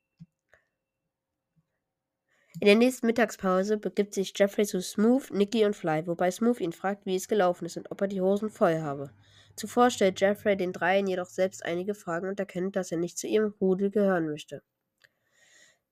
In 2.60 2.66
der 2.66 2.76
nächsten 2.76 3.06
Mittagspause 3.06 3.78
begibt 3.78 4.12
sich 4.12 4.32
Jeffrey 4.36 4.66
zu 4.66 4.82
Smooth, 4.82 5.30
Nicky 5.30 5.64
und 5.64 5.76
Fly, 5.76 6.06
wobei 6.06 6.30
Smooth 6.30 6.60
ihn 6.60 6.72
fragt, 6.72 7.06
wie 7.06 7.16
es 7.16 7.28
gelaufen 7.28 7.64
ist 7.64 7.76
und 7.76 7.90
ob 7.90 8.00
er 8.00 8.08
die 8.08 8.20
Hosen 8.20 8.50
voll 8.50 8.80
habe. 8.80 9.10
Zuvor 9.56 9.90
stellt 9.90 10.20
Jeffrey 10.20 10.56
den 10.56 10.72
dreien 10.72 11.06
jedoch 11.06 11.28
selbst 11.28 11.64
einige 11.64 11.94
Fragen 11.94 12.28
und 12.28 12.40
erkennt, 12.40 12.76
dass 12.76 12.92
er 12.92 12.98
nicht 12.98 13.18
zu 13.18 13.26
ihrem 13.26 13.54
Rudel 13.60 13.90
gehören 13.90 14.26
möchte 14.26 14.62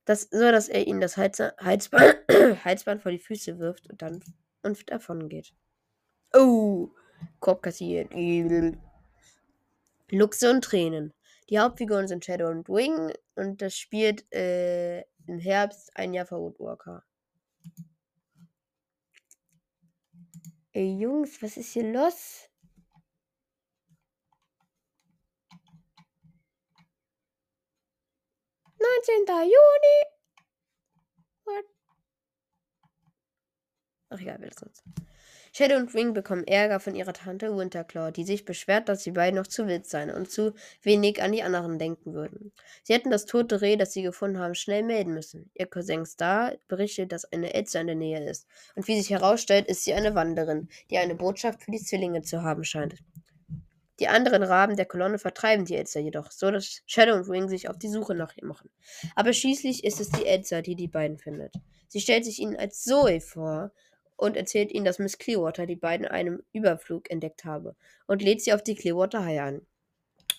das, 0.08 0.22
so 0.30 0.50
dass 0.50 0.68
er 0.68 0.86
ihnen 0.86 1.00
das 1.00 1.16
Heiz 1.16 1.38
Heizband, 1.62 2.16
Heizband 2.64 3.02
vor 3.02 3.12
die 3.12 3.18
Füße 3.18 3.58
wirft 3.58 3.88
und 3.90 4.00
dann 4.00 4.22
und 4.62 4.90
davon 4.90 5.28
geht. 5.28 5.52
Oh, 6.34 6.90
Korb 7.40 7.62
kassiert. 7.62 8.10
Luxe 10.10 10.50
und 10.50 10.64
Tränen. 10.64 11.12
Die 11.50 11.58
Hauptfiguren 11.58 12.08
sind 12.08 12.24
Shadow 12.24 12.48
und 12.48 12.68
Wing 12.68 13.12
und 13.34 13.62
das 13.62 13.76
spielt 13.76 14.30
äh, 14.32 15.00
im 15.26 15.38
Herbst 15.38 15.94
ein 15.96 16.14
Jahr 16.14 16.26
vor 16.26 16.40
Woodwalker. 16.40 17.04
Ey 20.72 20.98
Jungs, 20.98 21.42
was 21.42 21.56
ist 21.56 21.72
hier 21.72 21.90
los? 21.92 22.48
Neunzehnter 28.78 29.42
Juni. 29.42 29.98
What? 31.44 31.64
Ach 34.10 34.20
egal, 34.20 34.36
wer 34.40 34.48
das 34.48 34.58
sonst. 34.60 34.82
Shadow 35.58 35.74
und 35.74 35.92
Wing 35.92 36.14
bekommen 36.14 36.46
Ärger 36.46 36.78
von 36.78 36.94
ihrer 36.94 37.12
Tante 37.12 37.56
Winterclaw, 37.56 38.12
die 38.12 38.22
sich 38.22 38.44
beschwert, 38.44 38.88
dass 38.88 39.02
sie 39.02 39.10
beide 39.10 39.34
noch 39.34 39.48
zu 39.48 39.66
wild 39.66 39.86
seien 39.88 40.08
und 40.08 40.30
zu 40.30 40.54
wenig 40.82 41.20
an 41.20 41.32
die 41.32 41.42
anderen 41.42 41.80
denken 41.80 42.14
würden. 42.14 42.52
Sie 42.84 42.94
hätten 42.94 43.10
das 43.10 43.26
tote 43.26 43.60
Reh, 43.60 43.74
das 43.74 43.92
sie 43.92 44.02
gefunden 44.02 44.38
haben, 44.38 44.54
schnell 44.54 44.84
melden 44.84 45.14
müssen. 45.14 45.50
Ihr 45.54 45.66
Cousin 45.66 46.06
Star 46.06 46.52
berichtet, 46.68 47.10
dass 47.10 47.24
eine 47.32 47.54
Elze 47.54 47.80
in 47.80 47.88
der 47.88 47.96
Nähe 47.96 48.30
ist. 48.30 48.46
Und 48.76 48.86
wie 48.86 49.00
sich 49.00 49.10
herausstellt, 49.10 49.66
ist 49.66 49.82
sie 49.82 49.94
eine 49.94 50.14
Wanderin, 50.14 50.68
die 50.92 50.98
eine 50.98 51.16
Botschaft 51.16 51.64
für 51.64 51.72
die 51.72 51.82
Zwillinge 51.82 52.22
zu 52.22 52.44
haben 52.44 52.62
scheint. 52.62 52.94
Die 53.98 54.06
anderen 54.06 54.44
Raben 54.44 54.76
der 54.76 54.86
Kolonne 54.86 55.18
vertreiben 55.18 55.64
die 55.64 55.74
Elster 55.74 55.98
jedoch, 55.98 56.30
so 56.30 56.52
dass 56.52 56.82
Shadow 56.86 57.16
und 57.16 57.28
Wing 57.28 57.48
sich 57.48 57.68
auf 57.68 57.78
die 57.78 57.88
Suche 57.88 58.14
nach 58.14 58.36
ihr 58.36 58.46
machen. 58.46 58.70
Aber 59.16 59.32
schließlich 59.32 59.82
ist 59.82 60.00
es 60.00 60.10
die 60.10 60.24
Elsa, 60.24 60.62
die 60.62 60.76
die 60.76 60.86
beiden 60.86 61.18
findet. 61.18 61.52
Sie 61.88 62.00
stellt 62.00 62.24
sich 62.24 62.38
ihnen 62.38 62.54
als 62.54 62.84
Zoe 62.84 63.20
vor 63.20 63.72
und 64.18 64.36
erzählt 64.36 64.72
ihnen, 64.72 64.84
dass 64.84 64.98
Miss 64.98 65.16
Clearwater 65.16 65.64
die 65.64 65.76
beiden 65.76 66.06
einem 66.06 66.42
Überflug 66.52 67.10
entdeckt 67.10 67.44
habe 67.44 67.74
und 68.06 68.20
lädt 68.20 68.42
sie 68.42 68.52
auf 68.52 68.62
die 68.62 68.74
Clearwater 68.74 69.24
High 69.24 69.40
an. 69.40 69.66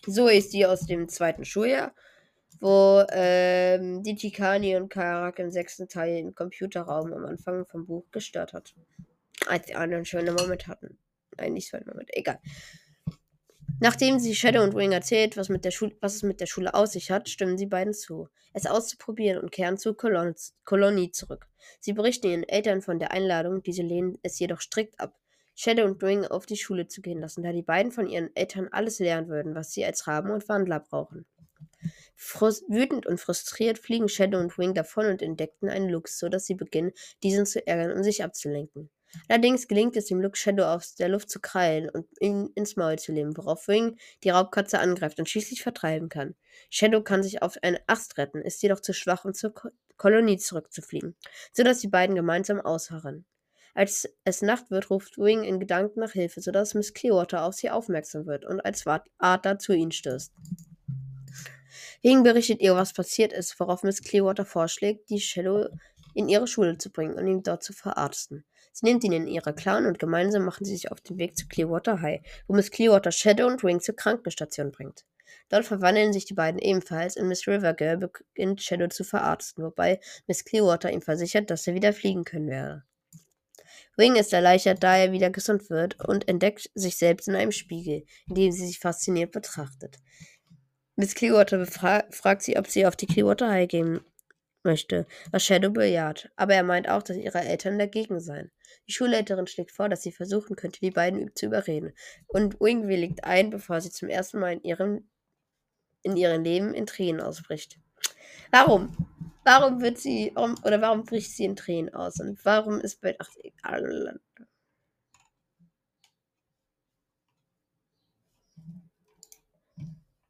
So 0.06 0.28
ist 0.28 0.54
die 0.54 0.66
aus 0.66 0.86
dem 0.86 1.08
zweiten 1.08 1.46
Schuljahr, 1.46 1.96
wo 2.60 3.06
ähm, 3.10 4.04
die 4.04 4.16
Tikani 4.16 4.76
und 4.76 4.90
Karak 4.90 5.40
im 5.40 5.50
sechsten 5.50 5.88
Teil 5.88 6.18
im 6.18 6.36
Computerraum 6.36 7.14
am 7.14 7.26
Anfang 7.26 7.66
vom 7.66 7.86
Buch 7.86 8.06
gestört 8.12 8.54
hat. 8.54 8.76
Als 9.48 9.68
die 9.68 9.76
anderen 9.76 10.06
schöne 10.06 10.34
Moment 10.34 10.68
hatten. 10.68 10.98
Nein, 11.38 11.54
nicht 11.54 11.70
so 11.70 11.78
ein 11.78 11.86
Moment, 11.88 12.10
egal. 12.12 12.40
Nachdem 13.80 14.20
sie 14.20 14.36
Shadow 14.36 14.64
und 14.64 14.76
Wing 14.76 14.92
erzählt, 14.92 15.38
was, 15.38 15.50
mit 15.50 15.66
der 15.66 15.72
was 16.02 16.16
es 16.16 16.24
mit 16.24 16.40
der 16.42 16.46
Schule 16.48 16.74
aus 16.74 16.94
sich 16.94 17.12
hat, 17.12 17.30
stimmen 17.30 17.58
sie 17.58 17.66
beiden 17.66 17.94
zu, 17.94 18.28
es 18.54 18.66
auszuprobieren 18.66 19.42
und 19.42 19.52
kehren 19.52 19.78
zur 19.78 19.96
Kolon 19.96 20.36
Kolonie 20.66 21.12
zurück. 21.12 21.48
Sie 21.80 21.94
berichten 21.94 22.28
ihren 22.28 22.44
Eltern 22.44 22.82
von 22.82 23.00
der 23.00 23.12
Einladung, 23.12 23.64
diese 23.64 23.84
lehnen 23.84 24.18
es 24.24 24.40
jedoch 24.40 24.62
strikt 24.62 25.00
ab, 25.00 25.16
Shadow 25.56 25.86
und 25.86 26.02
Wing 26.02 26.26
auf 26.26 26.46
die 26.46 26.58
Schule 26.58 26.88
zu 26.88 27.02
gehen 27.02 27.20
lassen, 27.20 27.44
da 27.44 27.52
die 27.52 27.64
beiden 27.64 27.92
von 27.92 28.08
ihren 28.08 28.36
Eltern 28.36 28.70
alles 28.72 29.00
lernen 29.00 29.28
würden, 29.28 29.56
was 29.56 29.72
sie 29.72 29.86
als 29.86 30.08
Raben 30.08 30.32
und 30.32 30.48
Wandler 30.48 30.80
brauchen. 30.80 31.26
Frust 32.16 32.64
wütend 32.70 33.06
und 33.06 33.20
frustriert 33.20 33.78
fliegen 33.80 34.10
Shadow 34.10 34.40
und 34.40 34.58
Wing 34.58 34.74
davon 34.74 35.06
und 35.06 35.22
entdeckten 35.22 35.70
einen 35.70 35.90
Lux, 35.90 36.20
sodass 36.20 36.46
sie 36.46 36.56
beginnen, 36.56 36.92
diesen 37.24 37.46
zu 37.46 37.66
ärgern 37.66 37.92
und 37.92 38.04
sich 38.04 38.24
abzulenken. 38.24 38.90
Allerdings 39.28 39.68
gelingt 39.68 39.96
es 39.98 40.06
dem 40.06 40.22
Look 40.22 40.38
Shadow 40.38 40.66
aus 40.66 40.96
der 40.96 41.10
Luft 41.10 41.30
zu 41.30 41.40
krallen 41.40 41.90
und 41.90 42.08
ihn 42.20 42.52
ins 42.56 42.76
Maul 42.76 43.00
zu 43.00 43.12
nehmen, 43.12 43.36
worauf 43.36 43.68
Wing 43.68 43.98
die 44.24 44.30
Raubkatze 44.30 44.80
angreift 44.80 45.20
und 45.20 45.30
schließlich 45.30 45.64
vertreiben 45.64 46.10
kann. 46.10 46.36
Shadow 46.70 47.02
kann 47.02 47.24
sich 47.24 47.42
auf 47.42 47.58
einen 47.62 47.80
Ast 47.88 48.18
retten, 48.18 48.42
ist 48.42 48.62
jedoch 48.62 48.80
zu 48.80 48.94
schwach, 48.94 49.26
um 49.26 49.34
zur 49.34 49.54
Ko 49.54 49.70
Kolonie 49.98 50.38
zurückzufliegen, 50.38 51.16
sodass 51.52 51.80
die 51.80 51.90
beiden 51.90 52.16
gemeinsam 52.16 52.62
ausharren. 52.62 53.26
Als 53.74 54.10
es 54.24 54.42
Nacht 54.42 54.72
wird, 54.72 54.90
ruft 54.90 55.18
Wing 55.18 55.44
in 55.44 55.60
Gedanken 55.60 56.00
nach 56.00 56.14
Hilfe, 56.14 56.40
sodass 56.40 56.74
Miss 56.74 56.94
Clearwater 56.94 57.44
auf 57.44 57.56
sie 57.56 57.70
aufmerksam 57.70 58.26
wird 58.26 58.46
und 58.46 58.62
als 58.62 58.86
Adler 59.18 59.60
zu 59.60 59.74
ihnen 59.74 59.92
stößt. 59.92 60.32
Wing 62.02 62.24
berichtet 62.24 62.62
ihr, 62.62 62.76
was 62.76 62.94
passiert 62.94 63.34
ist, 63.34 63.60
worauf 63.60 63.84
Miss 63.84 64.02
Clearwater 64.02 64.46
vorschlägt, 64.46 65.10
die 65.10 65.20
Shadow 65.20 65.68
in 66.14 66.30
ihre 66.30 66.48
Schule 66.48 66.78
zu 66.78 66.92
bringen 66.92 67.16
und 67.16 67.28
ihn 67.28 67.44
dort 67.44 67.64
zu 67.64 67.74
verarzten. 67.74 68.46
Sie 68.72 68.86
nimmt 68.86 69.04
ihn 69.04 69.12
in 69.12 69.28
ihre 69.28 69.54
Clan 69.54 69.86
und 69.86 70.00
gemeinsam 70.00 70.46
machen 70.46 70.66
sie 70.66 70.74
sich 70.74 70.92
auf 70.92 71.02
den 71.02 71.18
Weg 71.18 71.38
zu 71.38 71.48
Clearwater 71.48 72.02
High, 72.02 72.22
wo 72.48 72.56
Miss 72.56 72.72
Clearwater 72.72 73.12
Shadow 73.12 73.48
und 73.48 73.64
Wing 73.64 73.82
zur 73.82 73.96
Krankenstation 73.96 74.72
bringt. 74.72 75.06
Dort 75.50 75.66
verwandeln 75.66 76.14
sich 76.14 76.26
die 76.26 76.34
beiden 76.34 76.60
ebenfalls 76.60 77.18
und 77.18 77.28
Miss 77.28 77.48
Rivergirl 77.48 77.98
beginnt 77.98 78.62
Shadow 78.62 78.88
zu 78.88 79.04
verarzten, 79.04 79.64
wobei 79.64 80.00
Miss 80.28 80.46
Clearwater 80.46 80.92
ihm 80.92 81.02
versichert, 81.02 81.50
dass 81.50 81.68
er 81.68 81.74
wieder 81.74 81.94
fliegen 81.94 82.24
können 82.24 82.48
werde. 82.48 82.84
Wing 83.98 84.16
ist 84.16 84.32
erleichtert, 84.32 84.82
da 84.82 84.96
er 84.96 85.12
wieder 85.12 85.30
gesund 85.30 85.70
wird 85.70 86.00
und 86.08 86.28
entdeckt 86.28 86.70
sich 86.74 86.98
selbst 86.98 87.28
in 87.28 87.36
einem 87.36 87.52
Spiegel, 87.52 88.06
in 88.28 88.36
dem 88.36 88.52
sie 88.52 88.66
sich 88.66 88.80
fasziniert 88.80 89.32
betrachtet. 89.32 89.98
Miss 90.96 91.16
Clearwater 91.16 91.66
fragt 91.66 92.44
sie, 92.44 92.58
ob 92.58 92.68
sie 92.68 92.86
auf 92.86 92.96
die 92.96 93.08
Clearwater 93.08 93.50
High 93.50 93.68
gehen 93.68 94.02
möchte, 94.64 95.06
was 95.32 95.46
Shadow 95.46 95.72
bejaht, 95.72 96.30
aber 96.36 96.54
er 96.54 96.64
meint 96.64 96.90
auch, 96.90 97.04
dass 97.04 97.18
ihre 97.18 97.40
Eltern 97.40 97.80
dagegen 97.80 98.20
seien. 98.20 98.52
Die 98.88 98.94
Schulleiterin 98.94 99.48
schlägt 99.48 99.72
vor, 99.72 99.90
dass 99.90 100.02
sie 100.04 100.12
versuchen 100.12 100.56
könnte, 100.56 100.80
die 100.80 100.92
beiden 100.92 101.36
zu 101.36 101.48
überreden, 101.48 101.94
und 102.28 102.60
Wing 102.60 102.88
willigt 102.88 103.24
ein, 103.24 103.50
bevor 103.50 103.82
sie 103.82 103.92
zum 103.92 104.10
ersten 104.10 104.40
Mal 104.40 104.54
in 104.54 104.64
ihrem, 104.64 105.10
in 106.04 106.18
ihrem 106.18 106.44
Leben 106.44 106.74
in 106.74 106.86
Tränen 106.86 107.22
ausbricht. 107.22 107.80
Warum? 108.52 108.96
Warum 109.44 109.82
wird 109.82 109.98
sie, 109.98 110.32
warum, 110.36 110.56
oder 110.64 110.82
warum 110.82 111.06
bricht 111.06 111.32
sie 111.32 111.46
in 111.46 111.56
Tränen 111.56 111.94
aus? 111.94 112.20
Und 112.20 112.44
warum 112.46 112.80
ist 112.82 113.02
bei, 113.02 113.16
ach, 113.20 113.30
egal. 113.44 114.20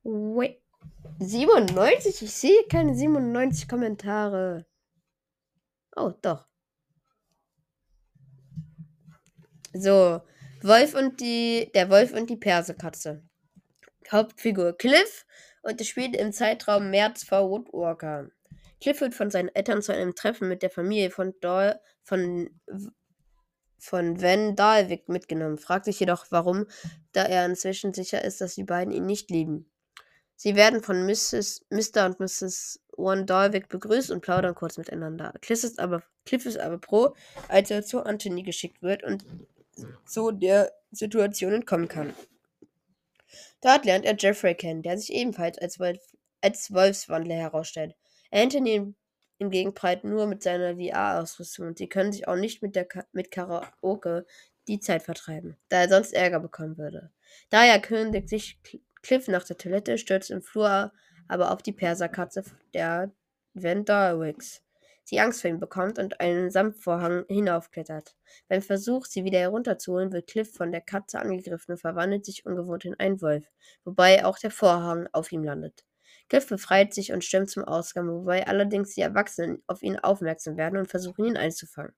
Wait. 0.04 0.69
97? 1.20 2.22
Ich 2.22 2.34
sehe 2.34 2.64
keine 2.70 2.96
97 2.96 3.68
Kommentare. 3.68 4.66
Oh, 5.96 6.14
doch. 6.22 6.48
So, 9.74 10.22
Wolf 10.62 10.96
und 10.96 11.20
die, 11.20 11.72
der 11.76 11.90
Wolf 11.90 12.14
und 12.14 12.30
die 12.30 12.38
Persekatze. 12.38 13.24
Hauptfigur 14.12 14.78
Cliff 14.78 15.26
und 15.62 15.80
es 15.82 15.88
spielt 15.88 16.16
im 16.16 16.32
Zeitraum 16.32 16.90
März 16.90 17.24
vor 17.24 17.50
Woodwalker. 17.50 18.30
Cliff 18.82 19.02
wird 19.02 19.14
von 19.14 19.30
seinen 19.30 19.50
Eltern 19.50 19.82
zu 19.82 19.94
einem 19.94 20.16
Treffen 20.16 20.48
mit 20.48 20.64
der 20.64 20.70
Familie 20.70 21.12
von, 21.12 21.34
Dor 21.42 21.80
von, 22.04 22.50
von 23.78 24.22
Van 24.22 24.56
Dalvik 24.56 25.10
mitgenommen, 25.10 25.58
fragt 25.58 25.86
sich 25.86 26.00
jedoch 26.00 26.28
warum, 26.30 26.66
da 27.12 27.24
er 27.24 27.46
inzwischen 27.46 27.94
sicher 27.94 28.24
ist, 28.24 28.40
dass 28.40 28.56
die 28.56 28.64
beiden 28.64 28.94
ihn 28.94 29.06
nicht 29.06 29.30
lieben. 29.30 29.70
Sie 30.42 30.56
werden 30.56 30.82
von 30.82 31.06
Mrs., 31.06 31.66
Mr. 31.70 32.06
und 32.06 32.22
Mrs. 32.22 32.80
One 32.96 33.26
Dalvik 33.26 33.68
begrüßt 33.68 34.10
und 34.10 34.22
plaudern 34.22 34.56
kurz 34.56 34.78
miteinander. 34.78 35.34
Cliff 35.42 35.66
ist 35.66 35.80
aber, 35.80 36.02
Cliff 36.26 36.46
ist 36.46 36.58
aber 36.58 36.78
pro, 36.78 37.14
als 37.50 37.70
er 37.72 37.84
zu 37.84 38.06
Anthony 38.06 38.44
geschickt 38.44 38.82
wird 38.82 39.04
und 39.04 39.26
so 40.06 40.32
der 40.32 40.72
Situation 40.92 41.52
entkommen 41.52 41.90
kann. 41.90 42.14
Dort 43.60 43.84
lernt 43.84 44.06
er 44.06 44.16
Jeffrey 44.18 44.56
kennen, 44.56 44.82
der 44.82 44.98
sich 44.98 45.12
ebenfalls 45.12 45.58
als, 45.58 45.78
Wolf, 45.78 46.00
als 46.40 46.74
Wolfswandler 46.74 47.36
herausstellt. 47.36 47.96
Anthony 48.32 48.94
hingegen 49.40 49.74
prallt 49.74 50.06
nur 50.06 50.26
mit 50.26 50.42
seiner 50.42 50.78
VR-Ausrüstung 50.78 51.68
und 51.68 51.78
sie 51.78 51.90
können 51.90 52.14
sich 52.14 52.30
auch 52.30 52.38
nicht 52.38 52.62
mit, 52.62 52.78
der 52.78 52.86
Ka 52.86 53.04
mit 53.12 53.30
Karaoke 53.30 54.26
die 54.70 54.80
Zeit 54.80 55.04
vertreiben, 55.04 55.58
da 55.68 55.82
er 55.82 55.90
sonst 55.90 56.14
Ärger 56.14 56.40
bekommen 56.40 56.78
würde. 56.78 57.12
Daher 57.50 57.82
kündigt 57.82 58.30
sich 58.30 58.58
Cliff 59.02 59.28
nach 59.28 59.44
der 59.44 59.58
Toilette, 59.58 59.98
stürzt 59.98 60.32
im 60.32 60.42
Flur 60.42 60.92
aber 61.28 61.52
auf 61.52 61.62
die 61.62 61.72
Perserkatze 61.72 62.44
der 62.74 63.12
Van 63.54 63.86
die 65.12 65.20
Angst 65.20 65.42
vor 65.42 65.50
ihm 65.50 65.60
bekommt 65.60 65.98
und 65.98 66.20
einen 66.20 66.52
Samtvorhang 66.52 67.26
hinaufklettert. 67.28 68.16
Beim 68.48 68.62
Versuch, 68.62 69.06
sie 69.06 69.24
wieder 69.24 69.40
herunterzuholen, 69.40 70.12
wird 70.12 70.30
Cliff 70.30 70.54
von 70.54 70.72
der 70.72 70.82
Katze 70.82 71.20
angegriffen 71.20 71.72
und 71.72 71.80
verwandelt 71.80 72.26
sich 72.26 72.46
ungewohnt 72.46 72.86
in 72.86 73.00
einen 73.00 73.22
Wolf, 73.22 73.50
wobei 73.84 74.26
auch 74.26 74.38
der 74.38 74.52
Vorhang 74.52 75.08
auf 75.12 75.32
ihm 75.32 75.44
landet. 75.44 75.84
Cliff 76.28 76.48
befreit 76.48 76.94
sich 76.94 77.12
und 77.12 77.24
stürmt 77.24 77.50
zum 77.50 77.64
Ausgang, 77.64 78.08
wobei 78.08 78.46
allerdings 78.46 78.94
die 78.94 79.02
Erwachsenen 79.02 79.64
auf 79.66 79.82
ihn 79.82 79.98
aufmerksam 79.98 80.58
werden 80.58 80.78
und 80.78 80.88
versuchen, 80.88 81.26
ihn 81.26 81.38
einzufangen. 81.38 81.94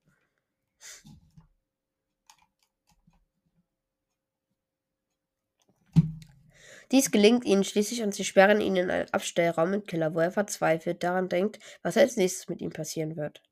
Dies 6.92 7.10
gelingt 7.10 7.46
ihnen 7.46 7.64
schließlich 7.64 8.02
und 8.02 8.14
sie 8.14 8.24
sperren 8.24 8.60
ihn 8.60 8.76
in 8.76 8.90
einen 8.90 9.08
Abstellraum 9.12 9.72
im 9.72 9.86
Keller, 9.86 10.14
wo 10.14 10.20
er 10.20 10.30
verzweifelt 10.30 11.02
daran 11.02 11.30
denkt, 11.30 11.58
was 11.82 11.96
als 11.96 12.16
nächstes 12.16 12.50
mit 12.50 12.60
ihm 12.60 12.70
passieren 12.70 13.16
wird. 13.16 13.42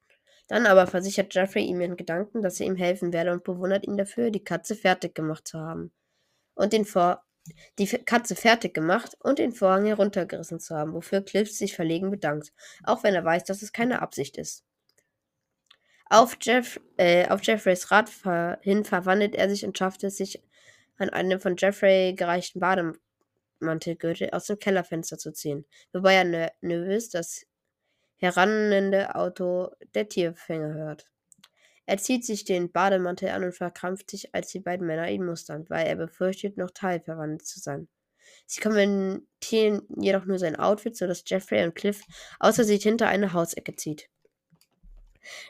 Dann 0.47 0.67
aber 0.67 0.87
versichert 0.87 1.35
Jeffrey 1.35 1.65
ihm 1.65 1.81
in 1.81 1.97
Gedanken, 1.97 2.43
dass 2.43 2.61
er 2.61 2.67
ihm 2.67 2.77
helfen 2.77 3.15
werde 3.15 3.33
und 3.33 3.43
bewundert 3.43 3.87
ihn 3.87 3.97
dafür, 3.97 4.31
die 4.31 4.45
Katze 4.45 4.77
fertig 4.77 5.15
gemacht 5.15 5.49
zu 5.49 5.59
haben. 5.59 5.91
Und 6.55 6.75
den 6.75 6.85
Vor 6.85 7.25
die 7.79 7.87
Katze 7.87 8.37
fertig 8.37 8.75
gemacht 8.75 9.17
und 9.21 9.39
den 9.39 9.53
Vorhang 9.53 9.87
heruntergerissen 9.87 10.61
zu 10.61 10.77
haben, 10.77 10.93
wofür 10.93 11.23
Cliff 11.23 11.51
sich 11.51 11.75
verlegen 11.75 12.11
bedankt, 12.11 12.53
auch 12.85 13.03
wenn 13.03 13.15
er 13.15 13.25
weiß, 13.25 13.45
dass 13.45 13.63
es 13.63 13.73
keine 13.73 14.03
Absicht 14.03 14.37
ist. 14.37 14.65
Auf, 16.11 16.37
Jeff, 16.43 16.79
äh, 16.99 17.27
auf 17.29 17.43
Jeffreys 17.43 17.91
Rat 17.91 18.11
hin 18.61 18.85
verwandelt 18.85 19.35
er 19.35 19.49
sich 19.49 19.65
und 19.65 19.79
schafft 19.79 20.05
es 20.05 20.19
sich 20.19 20.43
an 20.99 21.09
einem 21.09 21.41
von 21.41 21.57
Jeffrey 21.57 22.13
gereichten 22.15 22.61
Bademantel 22.61 23.01
Mantelgürtel 23.61 24.31
aus 24.31 24.47
dem 24.47 24.59
Kellerfenster 24.59 25.19
zu 25.19 25.33
ziehen, 25.33 25.67
wobei 25.93 26.15
er 26.15 26.53
nervös 26.61 27.11
das 27.11 27.47
herannehmende 28.17 29.15
Auto 29.15 29.71
der 29.95 30.09
Tierfänger 30.09 30.75
hört. 30.75 31.07
Er 31.87 31.99
zieht 31.99 32.25
sich 32.25 32.45
den 32.45 32.71
Bademantel 32.71 33.31
an 33.31 33.45
und 33.45 33.53
verkrampft 33.55 34.11
sich, 34.11 34.35
als 34.35 34.49
die 34.53 34.61
beiden 34.61 34.87
Männer 34.87 35.11
ihn 35.11 35.25
mustern, 35.25 35.67
weil 35.69 35.87
er 35.87 35.97
befürchtet, 35.97 36.57
noch 36.57 36.71
teilverwandelt 36.71 37.45
zu 37.45 37.59
sein. 37.59 37.89
Sie 38.47 38.61
kommentieren 38.61 39.83
jedoch 39.97 40.25
nur 40.25 40.39
sein 40.39 40.57
Outfit, 40.57 40.97
sodass 40.97 41.25
Jeffrey 41.27 41.65
und 41.65 41.75
Cliff 41.75 42.05
außer 42.39 42.65
sich 42.65 42.83
hinter 42.83 43.09
eine 43.09 43.33
Hausecke 43.33 43.75
zieht. 43.75 44.09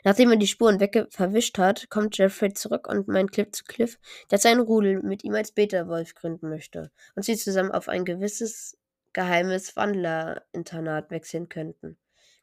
Nachdem 0.03 0.31
er 0.31 0.37
die 0.37 0.47
Spuren 0.47 0.79
verwischt 1.09 1.57
hat, 1.57 1.89
kommt 1.89 2.17
Jeffrey 2.17 2.53
zurück 2.53 2.87
und 2.87 3.07
meint 3.07 3.31
Cliff 3.31 3.51
zu 3.51 3.63
Cliff, 3.63 3.99
dass 4.27 4.45
er 4.45 4.51
ein 4.51 4.59
Rudel 4.59 5.01
mit 5.01 5.23
ihm 5.23 5.33
als 5.33 5.51
Beta-Wolf 5.51 6.15
gründen 6.15 6.49
möchte 6.49 6.91
und 7.15 7.23
sie 7.23 7.37
zusammen 7.37 7.71
auf 7.71 7.87
ein 7.87 8.05
gewisses 8.05 8.77
geheimes 9.13 9.75
Wandlerinternat 9.75 11.11
wechseln 11.11 11.49
könnten. 11.49 11.97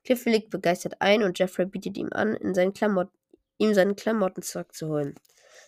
Cliff 0.05 0.25
willigt 0.27 0.51
begeistert 0.51 1.01
ein 1.01 1.23
und 1.23 1.39
Jeffrey 1.39 1.67
bietet 1.67 1.97
ihm 1.97 2.09
an, 2.13 2.35
in 2.35 2.55
seinen 2.55 2.73
ihm 3.59 3.75
seine 3.75 3.95
Klamotten 3.95 4.43
zurückzuholen. 4.43 5.15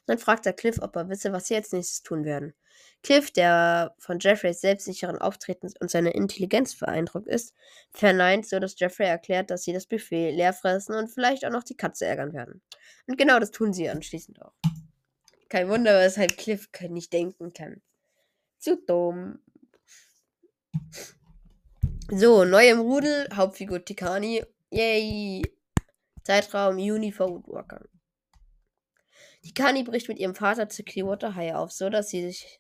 Dann 0.07 0.19
fragt 0.19 0.47
er 0.47 0.53
Cliff, 0.53 0.79
ob 0.81 0.97
er 0.97 1.09
wisse, 1.09 1.33
was 1.33 1.47
sie 1.47 1.57
als 1.57 1.73
nächstes 1.73 2.03
tun 2.03 2.25
werden. 2.25 2.55
Cliff, 3.03 3.31
der 3.31 3.95
von 3.99 4.19
Jeffreys 4.21 4.61
selbstsicheren 4.61 5.19
Auftreten 5.19 5.73
und 5.81 5.91
seiner 5.91 6.15
Intelligenz 6.15 6.77
beeindruckt 6.77 7.29
ist, 7.29 7.55
verneint, 7.91 8.47
so 8.47 8.59
dass 8.59 8.79
Jeffrey 8.79 9.07
erklärt, 9.07 9.51
dass 9.51 9.63
sie 9.63 9.73
das 9.73 9.87
Buffet 9.87 10.33
leer 10.33 10.53
fressen 10.53 10.95
und 10.95 11.09
vielleicht 11.09 11.45
auch 11.45 11.51
noch 11.51 11.65
die 11.65 11.77
Katze 11.77 12.07
ärgern 12.07 12.33
werden. 12.33 12.63
Und 13.07 13.17
genau 13.17 13.39
das 13.39 13.51
tun 13.51 13.73
sie 13.73 13.89
anschließend 13.89 14.43
auch. 14.43 14.53
Kein 15.49 15.69
Wunder, 15.69 16.01
weshalb 16.01 16.37
Cliff 16.37 16.69
nicht 16.89 17.13
denken 17.13 17.53
kann. 17.53 17.81
Zu 18.59 18.77
dumm. 18.87 19.41
So, 22.11 22.45
neu 22.45 22.69
im 22.69 22.81
Rudel, 22.81 23.29
Hauptfigur 23.35 23.85
Tikani. 23.85 24.45
Yay! 24.71 25.43
Zeitraum 26.23 26.79
Juni 26.79 27.13
vor 27.13 27.31
Woodwalker. 27.31 27.85
Tikani 29.43 29.83
bricht 29.85 30.09
mit 30.09 30.19
ihrem 30.19 30.35
Vater 30.35 30.69
zu 30.69 30.85
Clearwater 30.85 31.35
High 31.35 31.55
auf, 31.55 31.73
so 31.73 31.89
dass 31.89 32.11
sie 32.11 32.23
sich 32.27 32.60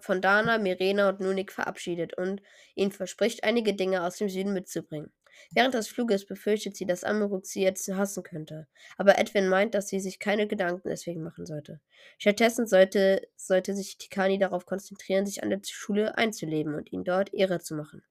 von 0.00 0.20
Dana, 0.20 0.58
Mirena 0.58 1.08
und 1.08 1.20
Nunik 1.20 1.52
verabschiedet 1.52 2.16
und 2.16 2.42
ihnen 2.74 2.92
verspricht, 2.92 3.44
einige 3.44 3.74
Dinge 3.74 4.02
aus 4.04 4.16
dem 4.16 4.28
Süden 4.28 4.52
mitzubringen. 4.52 5.12
Während 5.54 5.74
des 5.74 5.88
Fluges 5.88 6.26
befürchtet 6.26 6.76
sie, 6.76 6.86
dass 6.86 7.04
Amaruk 7.04 7.46
sie 7.46 7.62
jetzt 7.62 7.88
hassen 7.88 8.22
könnte, 8.22 8.68
aber 8.96 9.18
Edwin 9.18 9.48
meint, 9.48 9.74
dass 9.74 9.88
sie 9.88 10.00
sich 10.00 10.18
keine 10.18 10.46
Gedanken 10.46 10.88
deswegen 10.88 11.22
machen 11.22 11.46
sollte. 11.46 11.80
Stattdessen 12.18 12.66
sollte, 12.66 13.26
sollte 13.36 13.74
sich 13.74 13.98
Tikani 13.98 14.38
darauf 14.38 14.66
konzentrieren, 14.66 15.26
sich 15.26 15.42
an 15.42 15.50
der 15.50 15.60
Schule 15.64 16.16
einzuleben 16.16 16.74
und 16.74 16.92
ihnen 16.92 17.04
dort 17.04 17.32
Ehre 17.34 17.60
zu 17.60 17.74
machen. 17.74 18.02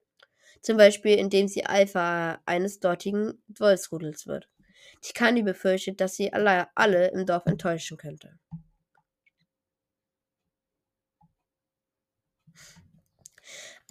Zum 0.62 0.78
Beispiel, 0.78 1.18
indem 1.18 1.48
sie 1.48 1.66
Alpha 1.66 2.40
eines 2.46 2.80
dortigen 2.80 3.42
Wolfsrudels 3.48 4.28
wird. 4.28 4.48
Tikani 5.02 5.42
befürchtet, 5.42 6.02
dass 6.02 6.16
sie 6.16 6.34
alle, 6.34 6.68
alle 6.76 7.08
im 7.10 7.26
Dorf 7.26 7.46
enttäuschen 7.46 7.98
könnte. 7.98 8.38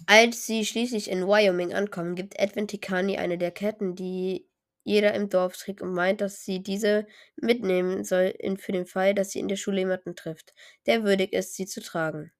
Als 0.07 0.45
sie 0.45 0.65
schließlich 0.65 1.09
in 1.09 1.27
Wyoming 1.27 1.73
ankommen, 1.73 2.15
gibt 2.15 2.37
Edwin 2.39 2.67
Tikani 2.67 3.17
eine 3.17 3.37
der 3.37 3.51
Ketten, 3.51 3.95
die 3.95 4.47
jeder 4.83 5.13
im 5.13 5.29
Dorf 5.29 5.57
trägt 5.57 5.81
und 5.81 5.93
meint, 5.93 6.21
dass 6.21 6.43
sie 6.43 6.63
diese 6.63 7.05
mitnehmen 7.35 8.03
soll 8.03 8.33
für 8.57 8.71
den 8.71 8.85
Fall, 8.85 9.13
dass 9.13 9.31
sie 9.31 9.39
in 9.39 9.47
der 9.47 9.55
Schule 9.55 9.79
jemanden 9.79 10.15
trifft, 10.15 10.53
der 10.87 11.03
würdig 11.03 11.33
ist, 11.33 11.55
sie 11.55 11.65
zu 11.65 11.81
tragen. 11.81 12.31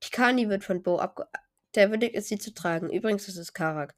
Tikani 0.00 0.48
wird 0.48 0.64
von 0.64 0.82
Bo 0.82 0.98
abge 0.98 1.26
der 1.74 1.90
würdig 1.90 2.14
ist, 2.14 2.28
sie 2.28 2.38
zu 2.38 2.54
tragen. 2.54 2.90
Übrigens 2.90 3.28
ist 3.28 3.36
es 3.36 3.52
Karak. 3.52 3.94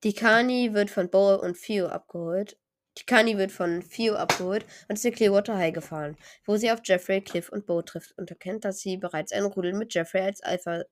Tikani 0.00 0.74
wird 0.74 0.90
von 0.90 1.10
Bo 1.10 1.34
und 1.36 1.56
Fio 1.56 1.86
abgeholt. 1.86 2.56
Tikani 2.94 3.38
wird 3.38 3.52
von 3.52 3.82
Fio 3.82 4.14
abgeholt 4.16 4.64
und 4.88 4.96
ist 4.96 5.04
in 5.04 5.14
Clearwater 5.14 5.56
High 5.56 5.72
gefahren, 5.72 6.16
wo 6.44 6.56
sie 6.56 6.70
auf 6.72 6.80
Jeffrey, 6.84 7.20
Cliff 7.20 7.48
und 7.48 7.66
Bo 7.66 7.82
trifft 7.82 8.18
und 8.18 8.30
erkennt, 8.30 8.64
dass 8.64 8.80
sie 8.80 8.96
bereits 8.96 9.32
ein 9.32 9.44
Rudel 9.44 9.74
mit 9.74 9.94
Jeffrey 9.94 10.22
als 10.22 10.40
Alpha 10.42 10.82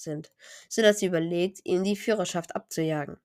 sind, 0.00 0.30
sodass 0.68 0.98
sie 0.98 1.06
überlegt, 1.06 1.60
ihnen 1.64 1.84
die 1.84 1.96
Führerschaft 1.96 2.54
abzujagen. 2.56 3.18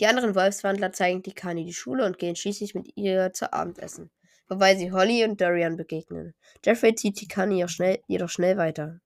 Die 0.00 0.06
anderen 0.06 0.34
Wolfswandler 0.34 0.92
zeigen 0.92 1.22
Tikani 1.22 1.64
die 1.64 1.72
Schule 1.72 2.04
und 2.04 2.18
gehen 2.18 2.36
schließlich 2.36 2.74
mit 2.74 2.96
ihr 2.96 3.32
zu 3.32 3.52
Abendessen, 3.52 4.10
wobei 4.48 4.76
sie 4.76 4.92
Holly 4.92 5.24
und 5.24 5.40
Dorian 5.40 5.76
begegnen. 5.76 6.34
Jeffrey 6.64 6.94
zieht 6.94 7.16
Tikani 7.16 7.56
jedoch 7.56 7.68
schnell, 7.70 8.00
jedoch 8.08 8.28
schnell 8.28 8.56
weiter. 8.56 9.00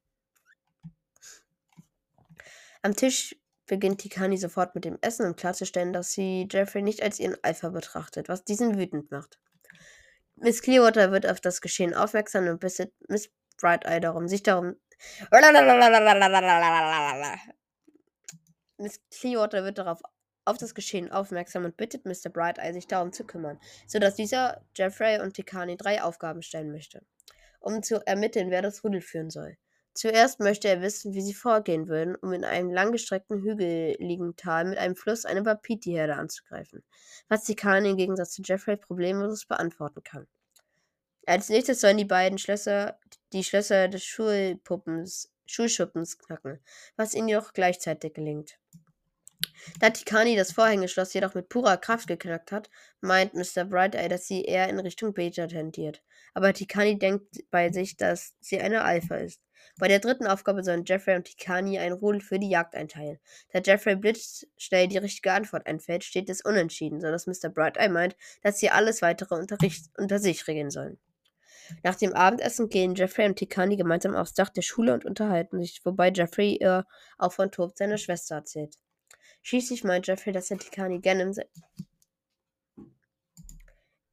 Am 2.83 2.95
Tisch 2.95 3.37
beginnt 3.67 4.01
Tikani 4.01 4.39
sofort 4.39 4.75
mit 4.75 4.85
dem 4.85 4.99
Essen, 5.03 5.27
um 5.27 5.37
klarzustellen, 5.37 5.93
dass 5.93 6.13
sie 6.13 6.49
Jeffrey 6.51 6.83
nicht 6.83 7.03
als 7.03 7.21
ihren 7.21 7.37
Alpha 7.43 7.69
betrachtet, 7.69 8.29
was 8.29 8.45
diesen 8.45 8.79
wütend 8.79 9.11
macht. 9.11 9.39
Miss 10.37 10.63
Clearwater 10.63 11.11
wird 11.11 11.27
auf 11.27 11.41
das 11.41 11.61
Geschehen 11.61 11.95
aufmerksam 11.95 12.47
und 12.47 12.61
bittet 12.61 12.93
Miss 13.09 13.31
Bright 13.61 13.85
Eye 13.85 14.01
darum, 14.01 14.29
sich 14.29 14.43
darum 14.43 14.77
Miss 18.79 19.01
Clearwater 19.11 19.65
wird 19.65 19.79
darauf 19.79 20.01
auf 20.45 20.57
das 20.57 20.75
Geschehen 20.75 21.13
aufmerksam 21.13 21.65
und 21.65 21.77
bittet 21.77 22.07
Mr. 22.07 22.31
Brighteye, 22.33 22.73
sich 22.73 22.87
darum 22.87 23.13
zu 23.13 23.25
kümmern, 23.25 23.61
sodass 23.87 24.15
dieser 24.15 24.63
Jeffrey 24.75 25.21
und 25.21 25.35
Tikani 25.35 25.77
drei 25.77 26.03
Aufgaben 26.03 26.43
stellen 26.43 26.73
möchte, 26.73 27.03
um 27.61 27.83
zu 27.83 28.05
ermitteln, 28.07 28.51
wer 28.51 28.63
das 28.63 28.83
Rudel 28.83 29.03
führen 29.03 29.31
soll. 29.31 29.59
Zuerst 29.93 30.39
möchte 30.39 30.69
er 30.69 30.81
wissen, 30.81 31.13
wie 31.13 31.23
sie 31.23 31.35
vorgehen 31.35 31.89
würden, 31.89 32.15
um 32.15 32.33
in 32.33 32.45
einem 32.45 32.71
langgestreckten, 32.71 33.43
hügeligen 33.43 34.37
Tal 34.37 34.65
mit 34.65 34.79
einem 34.79 34.95
Fluss 34.95 35.25
eine 35.25 35.45
Wapiti-Herde 35.45 36.15
anzugreifen, 36.15 36.85
was 37.29 37.45
Tikani 37.45 37.91
im 37.91 37.97
Gegensatz 37.97 38.31
zu 38.31 38.43
Jeffrey 38.43 38.77
problemlos 38.77 39.45
beantworten 39.45 40.03
kann. 40.05 40.29
Als 41.29 41.51
nächstes 41.51 41.83
sollen 41.83 41.99
die 41.99 42.07
beiden 42.07 42.39
Schlösser 42.39 42.99
die 43.35 43.45
Schlösser 43.45 43.89
des 43.89 44.03
Schulpuppens, 44.03 45.31
Schulschuppens 45.45 46.17
knacken, 46.17 46.59
was 46.97 47.13
ihnen 47.13 47.29
jedoch 47.29 47.53
gleichzeitig 47.53 48.15
gelingt. 48.15 48.59
Da 49.79 49.91
Tikani 49.91 50.37
das 50.37 50.53
Vorhängeschloss 50.53 51.13
jedoch 51.13 51.35
mit 51.35 51.51
purer 51.51 51.77
Kraft 51.77 52.07
geknackt 52.07 52.51
hat, 52.51 52.71
meint 53.03 53.35
Mr. 53.35 53.67
Bright 53.67 53.95
Eye, 53.95 54.09
dass 54.09 54.27
sie 54.27 54.43
eher 54.43 54.71
in 54.71 54.81
Richtung 54.81 55.13
Beta 55.13 55.47
tendiert. 55.47 56.03
Aber 56.33 56.55
Tikani 56.55 56.99
denkt 56.99 57.45
bei 57.51 57.71
sich, 57.71 57.99
dass 57.99 58.35
sie 58.41 58.59
eine 58.59 58.83
Alpha 58.83 59.17
ist. 59.17 59.43
Bei 59.79 59.87
der 59.87 59.99
dritten 59.99 60.27
Aufgabe 60.27 60.65
sollen 60.65 60.87
Jeffrey 60.87 61.15
und 61.15 61.25
Tikani 61.25 61.79
ein 61.79 61.93
Rudel 61.93 62.23
für 62.23 62.39
die 62.39 62.49
Jagd 62.49 62.75
einteilen. 62.75 63.19
Da 63.53 63.61
Jeffrey 63.61 63.97
blitzschnell 63.97 64.89
die 64.89 64.97
richtige 64.97 65.35
Antwort 65.35 65.67
einfällt, 65.67 66.05
steht 66.05 66.31
es 66.31 66.41
unentschieden, 66.41 67.03
sodass 67.03 67.27
Mr. 67.27 67.51
Bright 67.51 67.77
Eye 67.77 67.91
meint, 67.91 68.17
dass 68.41 68.59
sie 68.59 68.71
alles 68.71 69.03
weitere 69.03 69.35
unter, 69.35 69.59
unter 69.99 70.19
sich 70.19 70.47
regeln 70.49 70.71
sollen. 70.71 70.99
Nach 71.83 71.95
dem 71.95 72.13
Abendessen 72.13 72.69
gehen 72.69 72.95
Jeffrey 72.95 73.27
und 73.27 73.37
Tikani 73.37 73.77
gemeinsam 73.77 74.15
aufs 74.15 74.35
Dach 74.35 74.49
der 74.51 74.63
Schule 74.63 74.95
und 74.95 75.05
unterhalten 75.05 75.61
sich, 75.61 75.81
wobei 75.85 76.11
Jeffrey 76.11 76.59
ihr 76.61 76.87
auch 77.19 77.33
von 77.33 77.51
Tob 77.51 77.77
seiner 77.77 77.99
Schwester 77.99 78.37
erzählt. 78.37 78.77
Schließlich 79.43 79.85
meint 79.85 80.07
Jeffrey, 80.07 80.33
dass 80.33 80.51
er 80.51 80.59
Tikani 80.59 81.01
gerne 81.01 81.23
in, 81.23 81.33
se 81.33 81.45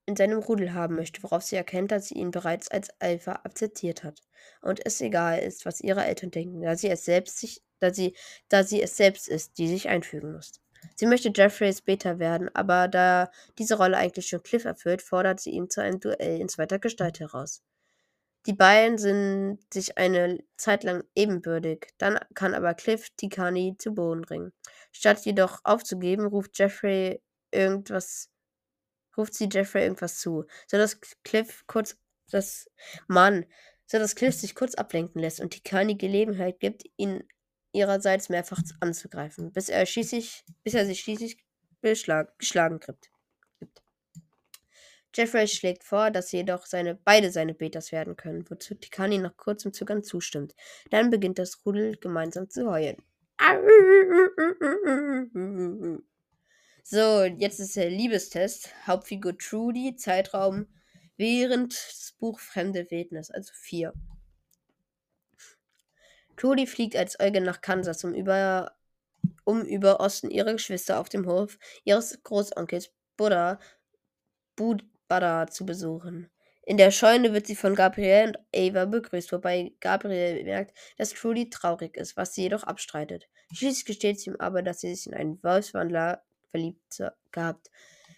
in 0.05 0.15
seinem 0.15 0.39
Rudel 0.39 0.73
haben 0.73 0.95
möchte, 0.95 1.23
worauf 1.23 1.43
sie 1.43 1.55
erkennt, 1.55 1.91
dass 1.91 2.09
sie 2.09 2.15
ihn 2.15 2.31
bereits 2.31 2.69
als 2.69 2.89
Alpha 2.99 3.41
akzeptiert 3.43 4.03
hat 4.03 4.21
und 4.61 4.85
es 4.85 5.01
egal 5.01 5.39
ist, 5.39 5.65
was 5.65 5.81
ihre 5.81 6.05
Eltern 6.05 6.31
denken, 6.31 6.61
da 6.61 6.75
sie 6.75 6.89
es 6.89 7.05
selbst 7.05 7.39
sich, 7.39 7.63
da 7.79 7.93
sie, 7.93 8.15
da 8.49 8.63
sie 8.63 8.81
es 8.81 8.97
selbst 8.97 9.27
ist, 9.27 9.57
die 9.57 9.67
sich 9.67 9.89
einfügen 9.89 10.33
muss. 10.33 10.61
Sie 10.95 11.05
möchte 11.05 11.31
Jeffreys 11.33 11.81
Beta 11.81 12.19
werden, 12.19 12.49
aber 12.53 12.87
da 12.87 13.31
diese 13.57 13.77
Rolle 13.77 13.97
eigentlich 13.97 14.27
schon 14.27 14.43
Cliff 14.43 14.65
erfüllt, 14.65 15.01
fordert 15.01 15.39
sie 15.39 15.51
ihn 15.51 15.69
zu 15.69 15.81
einem 15.81 15.99
Duell 15.99 16.39
in 16.39 16.49
zweiter 16.49 16.79
Gestalt 16.79 17.19
heraus. 17.19 17.63
Die 18.45 18.53
beiden 18.53 18.97
sind 18.99 19.59
sich 19.73 19.97
eine 19.97 20.43
Zeit 20.57 20.83
lang 20.83 21.03
ebenbürtig, 21.15 21.87
dann 21.97 22.19
kann 22.35 22.53
aber 22.53 22.75
Cliff 22.75 23.09
Tikani 23.17 23.75
zu 23.79 23.93
Boden 23.93 24.21
bringen. 24.21 24.53
Statt 24.91 25.25
jedoch 25.25 25.61
aufzugeben, 25.63 26.27
ruft 26.27 26.57
Jeffrey 26.59 27.21
irgendwas, 27.51 28.29
ruft 29.17 29.33
sie 29.33 29.49
Jeffrey 29.51 29.83
irgendwas 29.83 30.19
zu, 30.19 30.45
sodass 30.67 30.99
Cliff 31.23 31.63
kurz 31.65 31.97
das 32.29 32.69
Mann, 33.07 33.45
sodass 33.87 34.15
Cliff 34.15 34.35
sich 34.35 34.53
kurz 34.53 34.75
ablenken 34.75 35.21
lässt 35.21 35.39
und 35.39 35.51
Tikani 35.51 35.95
Gelegenheit 35.95 36.59
gibt, 36.59 36.83
ihn 36.97 37.23
ihrerseits 37.75 38.29
mehrfach 38.29 38.61
anzugreifen, 38.79 39.51
bis 39.51 39.69
er, 39.69 39.85
schließlich, 39.85 40.43
bis 40.63 40.73
er 40.73 40.85
sich 40.85 41.01
schließlich 41.01 41.37
geschlagen 41.81 42.79
gibt. 42.79 43.11
Jeffrey 45.13 45.47
schlägt 45.47 45.83
vor, 45.83 46.11
dass 46.11 46.31
jedoch 46.31 46.65
seine, 46.65 46.95
beide 46.95 47.31
seine 47.31 47.53
Betas 47.53 47.91
werden 47.91 48.17
können, 48.17 48.49
wozu 48.49 48.75
Tikani 48.75 49.19
nach 49.19 49.37
kurzem 49.37 49.71
Zögern 49.71 50.03
zustimmt. 50.03 50.55
Dann 50.89 51.09
beginnt 51.09 51.39
das 51.39 51.65
Rudel 51.65 51.95
gemeinsam 51.97 52.49
zu 52.49 52.69
heulen. 52.69 52.97
So, 56.87 57.23
jetzt 57.23 57.59
ist 57.59 57.75
der 57.77 57.89
Liebestest. 57.89 58.69
Hauptfigur 58.85 59.35
Trudy, 59.39 59.95
Zeitraum 59.95 60.67
während 61.17 61.73
das 61.73 62.13
Buch 62.19 62.39
Fremde 62.39 62.91
Wildnis, 62.91 63.31
also 63.31 63.51
4. 63.55 63.91
Trudy 66.37 66.67
fliegt 66.67 66.95
als 66.95 67.19
Eugen 67.19 67.43
nach 67.43 67.61
Kansas, 67.61 68.03
um 68.03 68.13
über, 68.13 68.75
um 69.43 69.61
über 69.63 69.99
Osten 69.99 70.29
ihre 70.29 70.53
Geschwister 70.53 70.99
auf 70.99 71.09
dem 71.09 71.27
Hof 71.27 71.57
ihres 71.83 72.21
Großonkels 72.23 72.91
Buddha, 73.17 73.59
Bud, 74.55 74.83
zu 75.51 75.65
besuchen. 75.65 76.29
In 76.67 76.77
der 76.77 76.89
Scheune 76.89 77.31
wird 77.31 77.45
sie 77.45 77.55
von 77.55 77.75
Gabriel 77.75 78.29
und 78.29 78.39
Ava 78.55 78.85
begrüßt, 78.85 79.31
wobei 79.31 79.73
Gabriel 79.79 80.43
merkt, 80.43 80.75
dass 80.97 81.13
Trudy 81.13 81.49
traurig 81.51 81.95
ist, 81.95 82.17
was 82.17 82.33
sie 82.33 82.43
jedoch 82.43 82.63
abstreitet. 82.63 83.27
Schließlich 83.53 83.85
gesteht 83.85 84.19
sie 84.19 84.31
ihm 84.31 84.37
aber, 84.39 84.63
dass 84.63 84.81
sie 84.81 84.93
sich 84.95 85.05
in 85.05 85.13
einen 85.13 85.41
Wolfswandler 85.43 86.23
verliebt 86.49 86.81
gehabt. 87.31 87.69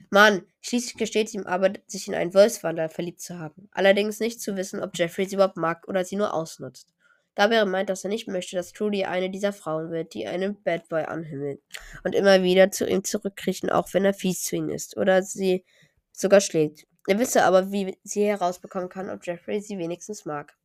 Mann, 0.09 0.45
schließlich 0.61 0.95
gesteht 0.95 1.29
sie 1.29 1.37
ihm 1.37 1.45
aber, 1.45 1.73
sich 1.87 2.07
in 2.07 2.15
einen 2.15 2.33
Wolfswandler 2.33 2.87
verliebt 2.87 3.19
zu 3.19 3.37
haben. 3.37 3.67
Allerdings 3.71 4.21
nicht 4.21 4.41
zu 4.41 4.55
wissen, 4.55 4.81
ob 4.81 4.97
Jeffrey 4.97 5.25
sie 5.25 5.35
überhaupt 5.35 5.57
mag 5.57 5.85
oder 5.87 6.05
sie 6.05 6.15
nur 6.15 6.33
ausnutzt. 6.33 6.93
Gabriel 7.37 7.67
meint, 7.67 7.91
dass 7.91 8.03
er 8.03 8.09
nicht 8.09 8.27
möchte, 8.27 8.55
dass 8.55 8.73
Trudy 8.73 9.05
eine 9.05 9.29
dieser 9.29 9.53
Frauen 9.53 9.91
wird, 9.91 10.15
die 10.15 10.25
einen 10.25 10.59
Bad 10.63 10.89
Boy 10.89 11.03
anhimmeln 11.03 11.59
und 12.03 12.15
immer 12.15 12.41
wieder 12.41 12.71
zu 12.71 12.87
ihm 12.87 13.03
zurückkriechen, 13.03 13.69
auch 13.69 13.93
wenn 13.93 14.05
er 14.05 14.15
fies 14.15 14.43
zu 14.43 14.55
ihnen 14.55 14.71
ist 14.71 14.97
oder 14.97 15.21
sie 15.21 15.63
sogar 16.11 16.41
schlägt. 16.41 16.87
Er 17.05 17.19
wisse 17.19 17.43
aber, 17.43 17.71
wie 17.71 17.95
sie 18.03 18.25
herausbekommen 18.25 18.89
kann, 18.89 19.11
ob 19.11 19.23
Jeffrey 19.23 19.61
sie 19.61 19.77
wenigstens 19.77 20.25
mag. 20.25 20.57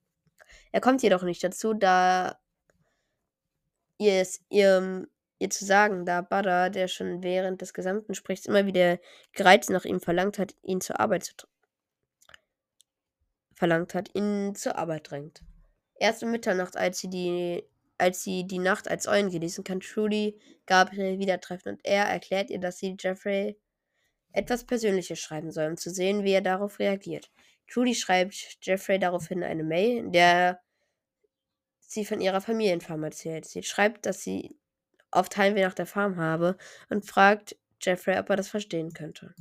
Er 0.73 0.81
kommt 0.81 1.03
jedoch 1.03 1.25
nicht 1.25 1.45
dazu, 1.45 1.75
da 1.75 2.41
ihr 3.99 4.23
es 4.23 4.41
ihrem 4.49 5.09
ihr 5.41 5.51
zu 5.51 5.67
sagen, 5.67 6.07
da 6.07 6.23
Butter, 6.23 6.71
der 6.71 6.89
schon 6.89 7.23
während 7.23 7.61
des 7.61 7.75
gesamten 7.75 8.15
Sprichs 8.15 8.47
immer 8.47 8.65
wieder 8.65 8.99
gereizt 9.35 9.69
nach 9.69 9.85
ihm 9.85 10.01
verlangt 10.01 10.39
hat, 10.39 10.55
ihn 10.63 10.81
zur 10.81 11.01
Arbeit 11.01 11.25
zu 11.25 11.35
verlangt 13.55 13.93
hat, 13.93 14.09
ihn 14.15 14.55
zur 14.55 14.77
Arbeit 14.77 15.11
drängt. 15.11 15.43
Erst 16.03 16.25
um 16.25 16.33
Mitternacht, 16.33 16.77
als 16.77 16.99
sie 16.99 17.09
die 17.09 17.63
als 17.97 18.25
sie 18.25 18.45
die 18.45 18.59
Nacht 18.59 18.89
als 18.89 19.07
Eulen 19.07 19.31
genießen 19.31 19.63
kann, 19.63 19.79
Trudy 19.79 20.37
Gabriel 20.67 21.21
wieder 21.21 21.41
treffen 21.41 21.75
und 21.75 21.81
er 21.85 22.07
erklärt 22.07 22.51
ihr, 22.51 22.59
dass 22.59 22.79
sie 22.79 22.97
Jeffrey 22.99 23.57
etwas 24.33 24.65
Persönliches 24.65 25.21
schreiben 25.21 25.53
soll, 25.53 25.69
um 25.69 25.77
zu 25.77 25.91
sehen, 25.91 26.25
wie 26.25 26.33
er 26.33 26.41
darauf 26.41 26.81
reagiert. 26.81 27.31
Trudy 27.69 27.95
schreibt 27.95 28.35
Jeffrey 28.61 28.99
daraufhin 28.99 29.45
eine 29.45 29.63
Mail, 29.63 29.99
in 29.99 30.11
der 30.11 30.61
sie 31.79 32.05
von 32.05 32.21
ihrer 32.21 32.41
Familienfarm 32.41 33.05
erzählt. 33.05 33.45
Sie 33.45 33.63
schreibt, 33.63 34.05
dass 34.05 34.23
sie 34.23 34.57
oft 35.13 35.37
Heimweh 35.37 35.63
nach 35.63 35.75
der 35.75 35.87
Farm 35.87 36.17
habe 36.17 36.57
und 36.91 37.07
fragt 37.07 37.57
Jeffrey, 37.81 38.19
ob 38.19 38.29
er 38.29 38.37
das 38.37 38.49
verstehen 38.49 38.93
könnte. 38.93 39.37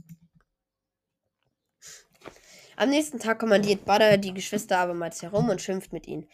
Am 2.81 2.89
nächsten 2.89 3.19
Tag 3.19 3.37
kommandiert 3.37 3.85
Butter 3.85 4.17
die 4.17 4.33
Geschwister 4.33 4.79
abermals 4.79 5.21
herum 5.21 5.49
und 5.49 5.61
schimpft 5.61 5.93
mit 5.93 6.07
ihnen. 6.07 6.27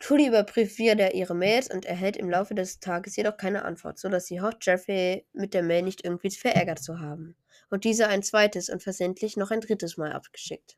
Trudy 0.00 0.26
überprüft 0.26 0.76
wieder 0.78 1.14
ihre 1.14 1.36
Mails 1.36 1.72
und 1.72 1.84
erhält 1.84 2.16
im 2.16 2.28
Laufe 2.28 2.56
des 2.56 2.80
Tages 2.80 3.14
jedoch 3.14 3.36
keine 3.36 3.64
Antwort, 3.64 4.00
sodass 4.00 4.26
sie 4.26 4.40
hofft, 4.40 4.66
Jeffrey 4.66 5.24
mit 5.32 5.54
der 5.54 5.62
Mail 5.62 5.82
nicht 5.82 6.04
irgendwie 6.04 6.32
verärgert 6.32 6.80
zu 6.80 6.98
haben. 6.98 7.36
Und 7.70 7.84
diese 7.84 8.08
ein 8.08 8.24
zweites 8.24 8.68
und 8.68 8.82
versehentlich 8.82 9.36
noch 9.36 9.52
ein 9.52 9.60
drittes 9.60 9.96
Mal 9.96 10.12
abgeschickt. 10.12 10.76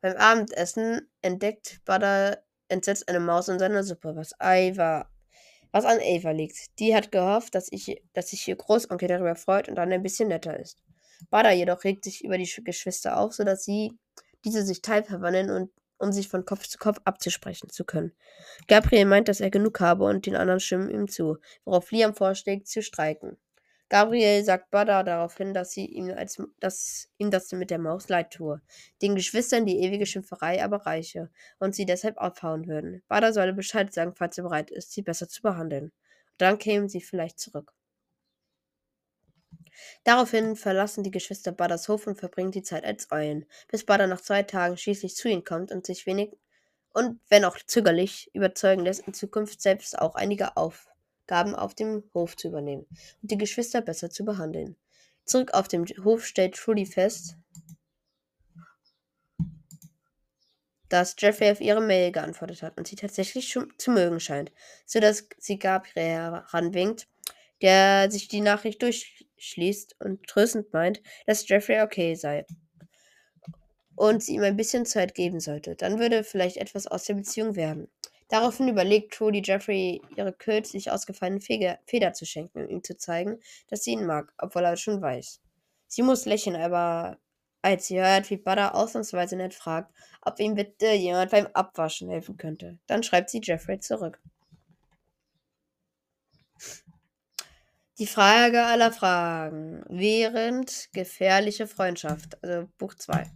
Beim 0.00 0.16
Abendessen 0.16 1.06
entdeckt 1.20 1.82
Butter 1.84 2.42
entsetzt 2.68 3.10
eine 3.10 3.20
Maus 3.20 3.48
in 3.48 3.58
seiner 3.58 3.84
Suppe, 3.84 4.16
was 4.16 4.32
Ava, 4.40 5.06
was 5.70 5.84
an 5.84 5.98
Ava 6.00 6.30
liegt. 6.30 6.78
Die 6.78 6.96
hat 6.96 7.12
gehofft, 7.12 7.54
dass, 7.54 7.70
ich, 7.70 8.02
dass 8.14 8.30
sich 8.30 8.48
ihr 8.48 8.56
Großonkel 8.56 9.06
darüber 9.06 9.36
freut 9.36 9.68
und 9.68 9.74
dann 9.74 9.92
ein 9.92 10.02
bisschen 10.02 10.28
netter 10.28 10.58
ist. 10.58 10.83
Bada 11.30 11.50
jedoch 11.50 11.84
regt 11.84 12.04
sich 12.04 12.24
über 12.24 12.38
die 12.38 12.50
Geschwister 12.64 13.18
auf, 13.18 13.34
sodass 13.34 13.64
sie 13.64 13.92
diese 14.44 14.64
sich 14.64 14.82
teilverwandeln 14.82 15.50
und 15.50 15.70
um 15.98 16.12
sich 16.12 16.28
von 16.28 16.44
Kopf 16.44 16.66
zu 16.66 16.78
Kopf 16.78 16.98
abzusprechen 17.04 17.70
zu 17.70 17.84
können. 17.84 18.12
Gabriel 18.68 19.06
meint, 19.06 19.28
dass 19.28 19.40
er 19.40 19.50
genug 19.50 19.80
habe 19.80 20.04
und 20.04 20.26
den 20.26 20.36
anderen 20.36 20.60
stimmen 20.60 20.90
ihm 20.90 21.08
zu, 21.08 21.38
worauf 21.64 21.90
Liam 21.90 22.14
vorschlägt, 22.14 22.68
zu 22.68 22.82
streiken. 22.82 23.38
Gabriel 23.90 24.42
sagt 24.44 24.70
Bada 24.70 25.02
daraufhin, 25.02 25.54
dass, 25.54 25.70
sie 25.72 25.86
ihm, 25.86 26.10
als, 26.10 26.42
dass 26.58 27.08
ihm 27.18 27.30
das 27.30 27.52
mit 27.52 27.70
der 27.70 27.78
Maus 27.78 28.08
leid 28.08 28.32
tue, 28.32 28.60
den 29.02 29.14
Geschwistern 29.14 29.66
die 29.66 29.78
ewige 29.78 30.06
Schimpferei 30.06 30.64
aber 30.64 30.86
reiche 30.86 31.30
und 31.58 31.74
sie 31.74 31.86
deshalb 31.86 32.18
abhauen 32.18 32.66
würden. 32.66 33.02
Bada 33.08 33.32
solle 33.32 33.52
Bescheid 33.52 33.92
sagen, 33.92 34.14
falls 34.16 34.38
er 34.38 34.44
bereit 34.44 34.70
ist, 34.70 34.92
sie 34.92 35.02
besser 35.02 35.28
zu 35.28 35.42
behandeln. 35.42 35.92
Dann 36.38 36.58
kämen 36.58 36.88
sie 36.88 37.02
vielleicht 37.02 37.38
zurück. 37.38 37.72
Daraufhin 40.04 40.56
verlassen 40.56 41.04
die 41.04 41.10
Geschwister 41.10 41.52
Budders 41.52 41.88
Hof 41.88 42.06
und 42.06 42.18
verbringen 42.18 42.52
die 42.52 42.62
Zeit 42.62 42.84
als 42.84 43.10
Eulen, 43.10 43.46
bis 43.68 43.84
Budder 43.84 44.06
nach 44.06 44.20
zwei 44.20 44.42
Tagen 44.42 44.76
schließlich 44.76 45.16
zu 45.16 45.28
ihnen 45.28 45.44
kommt 45.44 45.72
und 45.72 45.86
sich 45.86 46.06
wenig 46.06 46.36
und 46.94 47.20
wenn 47.28 47.44
auch 47.44 47.58
zögerlich 47.66 48.30
überzeugen 48.34 48.84
lässt, 48.84 49.06
in 49.06 49.14
Zukunft 49.14 49.60
selbst 49.60 49.98
auch 49.98 50.14
einige 50.14 50.56
Aufgaben 50.56 51.54
auf 51.54 51.74
dem 51.74 52.04
Hof 52.14 52.36
zu 52.36 52.48
übernehmen 52.48 52.86
und 53.20 53.30
die 53.30 53.38
Geschwister 53.38 53.82
besser 53.82 54.10
zu 54.10 54.24
behandeln. 54.24 54.76
Zurück 55.24 55.54
auf 55.54 55.68
dem 55.68 55.86
Hof 56.04 56.24
stellt 56.24 56.54
Trudy 56.54 56.86
fest, 56.86 57.36
dass 60.88 61.16
Jeffrey 61.18 61.50
auf 61.50 61.60
ihre 61.60 61.80
Mail 61.80 62.12
geantwortet 62.12 62.62
hat 62.62 62.78
und 62.78 62.86
sie 62.86 62.94
tatsächlich 62.94 63.50
zu 63.50 63.90
mögen 63.90 64.20
scheint, 64.20 64.52
sodass 64.86 65.26
sie 65.38 65.58
Gabriel 65.58 66.04
heranwinkt, 66.04 67.08
der 67.60 68.10
sich 68.10 68.28
die 68.28 68.40
Nachricht 68.40 68.82
durch 68.82 69.13
schließt 69.36 69.96
und 70.00 70.26
tröstend 70.26 70.72
meint, 70.72 71.02
dass 71.26 71.48
Jeffrey 71.48 71.80
okay 71.80 72.14
sei 72.14 72.44
und 73.96 74.22
sie 74.22 74.34
ihm 74.34 74.42
ein 74.42 74.56
bisschen 74.56 74.86
Zeit 74.86 75.14
geben 75.14 75.40
sollte. 75.40 75.76
Dann 75.76 75.98
würde 75.98 76.24
vielleicht 76.24 76.56
etwas 76.56 76.86
aus 76.86 77.04
der 77.04 77.14
Beziehung 77.14 77.56
werden. 77.56 77.88
Daraufhin 78.28 78.68
überlegt 78.68 79.14
Trudy 79.14 79.42
Jeffrey, 79.44 80.00
ihre 80.16 80.32
kürzlich 80.32 80.90
ausgefallene 80.90 81.40
Feder 81.40 82.12
zu 82.14 82.24
schenken, 82.24 82.64
um 82.64 82.68
ihm 82.68 82.82
zu 82.82 82.96
zeigen, 82.96 83.38
dass 83.68 83.84
sie 83.84 83.92
ihn 83.92 84.06
mag, 84.06 84.32
obwohl 84.38 84.64
er 84.64 84.76
schon 84.76 85.00
weiß. 85.00 85.40
Sie 85.86 86.02
muss 86.02 86.24
lächeln, 86.24 86.56
aber 86.56 87.18
als 87.62 87.86
sie 87.86 88.00
hört, 88.00 88.30
wie 88.30 88.36
Butter 88.36 88.74
ausnahmsweise 88.74 89.36
nett 89.36 89.54
fragt, 89.54 89.94
ob 90.22 90.40
ihm 90.40 90.54
bitte 90.54 90.92
jemand 90.92 91.30
beim 91.30 91.46
Abwaschen 91.52 92.10
helfen 92.10 92.36
könnte, 92.36 92.78
dann 92.86 93.02
schreibt 93.02 93.30
sie 93.30 93.40
Jeffrey 93.42 93.78
zurück. 93.78 94.20
Die 97.98 98.08
Frage 98.08 98.64
aller 98.64 98.90
Fragen. 98.90 99.84
Während 99.88 100.88
gefährliche 100.92 101.68
Freundschaft. 101.68 102.42
Also 102.42 102.68
Buch 102.76 102.94
2. 102.94 103.30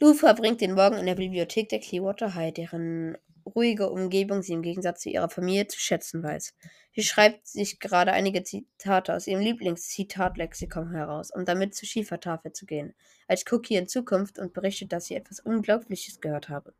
Lou 0.00 0.12
verbringt 0.12 0.60
den 0.60 0.74
Morgen 0.74 0.98
in 0.98 1.06
der 1.06 1.14
Bibliothek 1.14 1.70
der 1.70 1.80
Clearwater 1.80 2.34
High, 2.34 2.52
deren 2.52 3.16
ruhige 3.46 3.88
Umgebung 3.88 4.42
sie 4.42 4.52
im 4.52 4.60
Gegensatz 4.60 5.00
zu 5.00 5.08
ihrer 5.08 5.30
Familie 5.30 5.66
zu 5.66 5.80
schätzen 5.80 6.22
weiß. 6.22 6.54
Sie 6.94 7.02
schreibt 7.02 7.46
sich 7.46 7.80
gerade 7.80 8.12
einige 8.12 8.42
Zitate 8.42 9.14
aus 9.14 9.26
ihrem 9.26 9.40
Lieblingszitatlexikon 9.40 10.92
heraus, 10.92 11.30
um 11.34 11.46
damit 11.46 11.74
zur 11.74 11.88
Schiefertafel 11.88 12.52
zu 12.52 12.66
gehen, 12.66 12.94
als 13.28 13.50
Cookie 13.50 13.76
in 13.76 13.88
Zukunft 13.88 14.38
und 14.38 14.52
berichtet, 14.52 14.92
dass 14.92 15.06
sie 15.06 15.14
etwas 15.14 15.40
Unglaubliches 15.40 16.20
gehört 16.20 16.50
habe. 16.50 16.74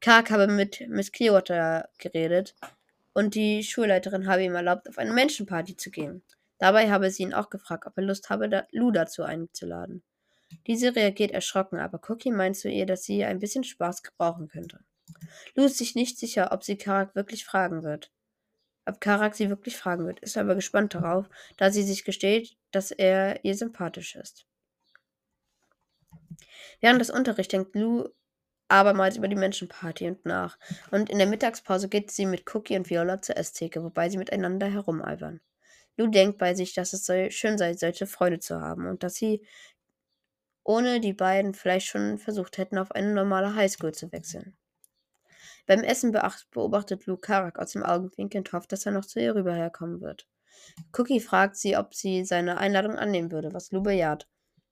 Kark 0.00 0.30
habe 0.30 0.46
mit 0.46 0.86
Miss 0.88 1.10
Clearwater 1.10 1.88
geredet 1.98 2.54
und 3.14 3.34
die 3.34 3.62
Schulleiterin 3.62 4.26
habe 4.26 4.44
ihm 4.44 4.54
erlaubt, 4.54 4.88
auf 4.88 4.98
eine 4.98 5.12
Menschenparty 5.12 5.76
zu 5.76 5.90
gehen. 5.90 6.22
Dabei 6.58 6.90
habe 6.90 7.10
sie 7.10 7.24
ihn 7.24 7.34
auch 7.34 7.50
gefragt, 7.50 7.86
ob 7.86 7.96
er 7.96 8.04
Lust 8.04 8.30
habe, 8.30 8.66
Lou 8.70 8.90
dazu 8.90 9.24
einzuladen. 9.24 10.02
Diese 10.66 10.94
reagiert 10.94 11.32
erschrocken, 11.32 11.78
aber 11.78 12.00
Cookie 12.08 12.30
meint 12.30 12.56
zu 12.56 12.68
ihr, 12.68 12.86
dass 12.86 13.04
sie 13.04 13.24
ein 13.24 13.38
bisschen 13.38 13.64
Spaß 13.64 14.02
gebrauchen 14.02 14.48
könnte. 14.48 14.80
Lou 15.54 15.64
ist 15.64 15.78
sich 15.78 15.94
nicht 15.94 16.18
sicher, 16.18 16.52
ob 16.52 16.62
sie 16.62 16.76
Karak 16.76 17.14
wirklich 17.14 17.44
fragen 17.44 17.82
wird. 17.82 18.12
Ob 18.84 19.00
Karak 19.00 19.34
sie 19.34 19.48
wirklich 19.48 19.76
fragen 19.76 20.06
wird, 20.06 20.20
ist 20.20 20.36
aber 20.36 20.54
gespannt 20.54 20.94
darauf, 20.94 21.28
da 21.56 21.70
sie 21.70 21.82
sich 21.82 22.04
gesteht, 22.04 22.56
dass 22.70 22.90
er 22.90 23.44
ihr 23.44 23.54
sympathisch 23.54 24.16
ist. 24.16 24.46
Während 26.80 27.00
des 27.00 27.10
Unterrichts 27.10 27.50
denkt 27.50 27.74
Lou 27.76 28.08
abermals 28.72 29.16
über 29.16 29.28
die 29.28 29.36
Menschenparty 29.36 30.08
und 30.08 30.24
nach. 30.24 30.58
Und 30.90 31.10
in 31.10 31.18
der 31.18 31.26
Mittagspause 31.26 31.88
geht 31.88 32.10
sie 32.10 32.26
mit 32.26 32.52
Cookie 32.54 32.76
und 32.76 32.90
Viola 32.90 33.22
zur 33.22 33.36
Esstheke, 33.36 33.82
wobei 33.84 34.08
sie 34.08 34.18
miteinander 34.18 34.66
herumalbern. 34.66 35.40
Lou 35.96 36.06
denkt 36.06 36.38
bei 36.38 36.54
sich, 36.54 36.74
dass 36.74 36.92
es 36.92 37.34
schön 37.34 37.58
sei, 37.58 37.74
solche 37.74 38.06
Freunde 38.06 38.40
zu 38.40 38.60
haben 38.60 38.86
und 38.86 39.02
dass 39.02 39.14
sie 39.14 39.46
ohne 40.64 41.00
die 41.00 41.12
beiden 41.12 41.54
vielleicht 41.54 41.86
schon 41.86 42.18
versucht 42.18 42.56
hätten, 42.56 42.78
auf 42.78 42.92
eine 42.92 43.12
normale 43.12 43.54
Highschool 43.54 43.92
zu 43.92 44.10
wechseln. 44.12 44.56
Beim 45.66 45.82
Essen 45.82 46.12
beobachtet 46.50 47.06
Lou 47.06 47.16
Karak 47.16 47.58
aus 47.58 47.72
dem 47.72 47.82
Augenwinkel 47.82 48.38
und 48.38 48.52
hofft, 48.52 48.72
dass 48.72 48.86
er 48.86 48.92
noch 48.92 49.04
zu 49.04 49.20
ihr 49.20 49.34
rüberherkommen 49.34 50.00
wird. 50.00 50.26
Cookie 50.96 51.20
fragt 51.20 51.56
sie, 51.56 51.76
ob 51.76 51.94
sie 51.94 52.24
seine 52.24 52.58
Einladung 52.58 52.96
annehmen 52.96 53.30
würde, 53.30 53.52
was 53.52 53.70
Lou 53.70 53.82
bejaht. 53.82 54.28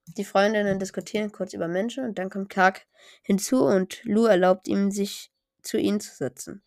Die 0.06 0.24
Freundinnen 0.24 0.78
diskutieren 0.78 1.32
kurz 1.32 1.52
über 1.54 1.68
Menschen 1.68 2.04
und 2.04 2.18
dann 2.18 2.30
kommt 2.30 2.50
Kark 2.50 2.86
hinzu 3.22 3.64
und 3.64 4.02
Lou 4.04 4.24
erlaubt 4.24 4.66
ihm, 4.68 4.90
sich 4.90 5.30
zu 5.62 5.78
ihnen 5.78 6.00
zu 6.00 6.14
setzen. 6.14 6.62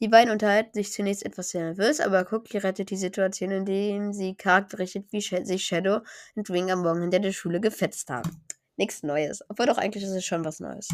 Die 0.00 0.08
beiden 0.08 0.32
unterhalten 0.32 0.74
sich 0.74 0.92
zunächst 0.92 1.24
etwas 1.24 1.50
sehr 1.50 1.62
nervös, 1.62 2.00
aber 2.00 2.30
Cookie 2.32 2.58
rettet 2.58 2.90
die 2.90 2.96
Situation, 2.96 3.50
indem 3.50 4.12
sie 4.12 4.34
Kark 4.34 4.68
berichtet, 4.68 5.06
wie 5.12 5.20
sich 5.20 5.64
Shadow 5.64 6.00
und 6.34 6.50
Wing 6.50 6.70
am 6.70 6.82
Morgen 6.82 7.02
hinter 7.02 7.20
der 7.20 7.32
Schule 7.32 7.60
gefetzt 7.60 8.10
haben. 8.10 8.44
Nichts 8.76 9.02
Neues. 9.02 9.42
Obwohl 9.48 9.66
doch 9.66 9.78
eigentlich 9.78 10.04
ist 10.04 10.10
es 10.10 10.24
schon 10.24 10.44
was 10.44 10.60
Neues. 10.60 10.88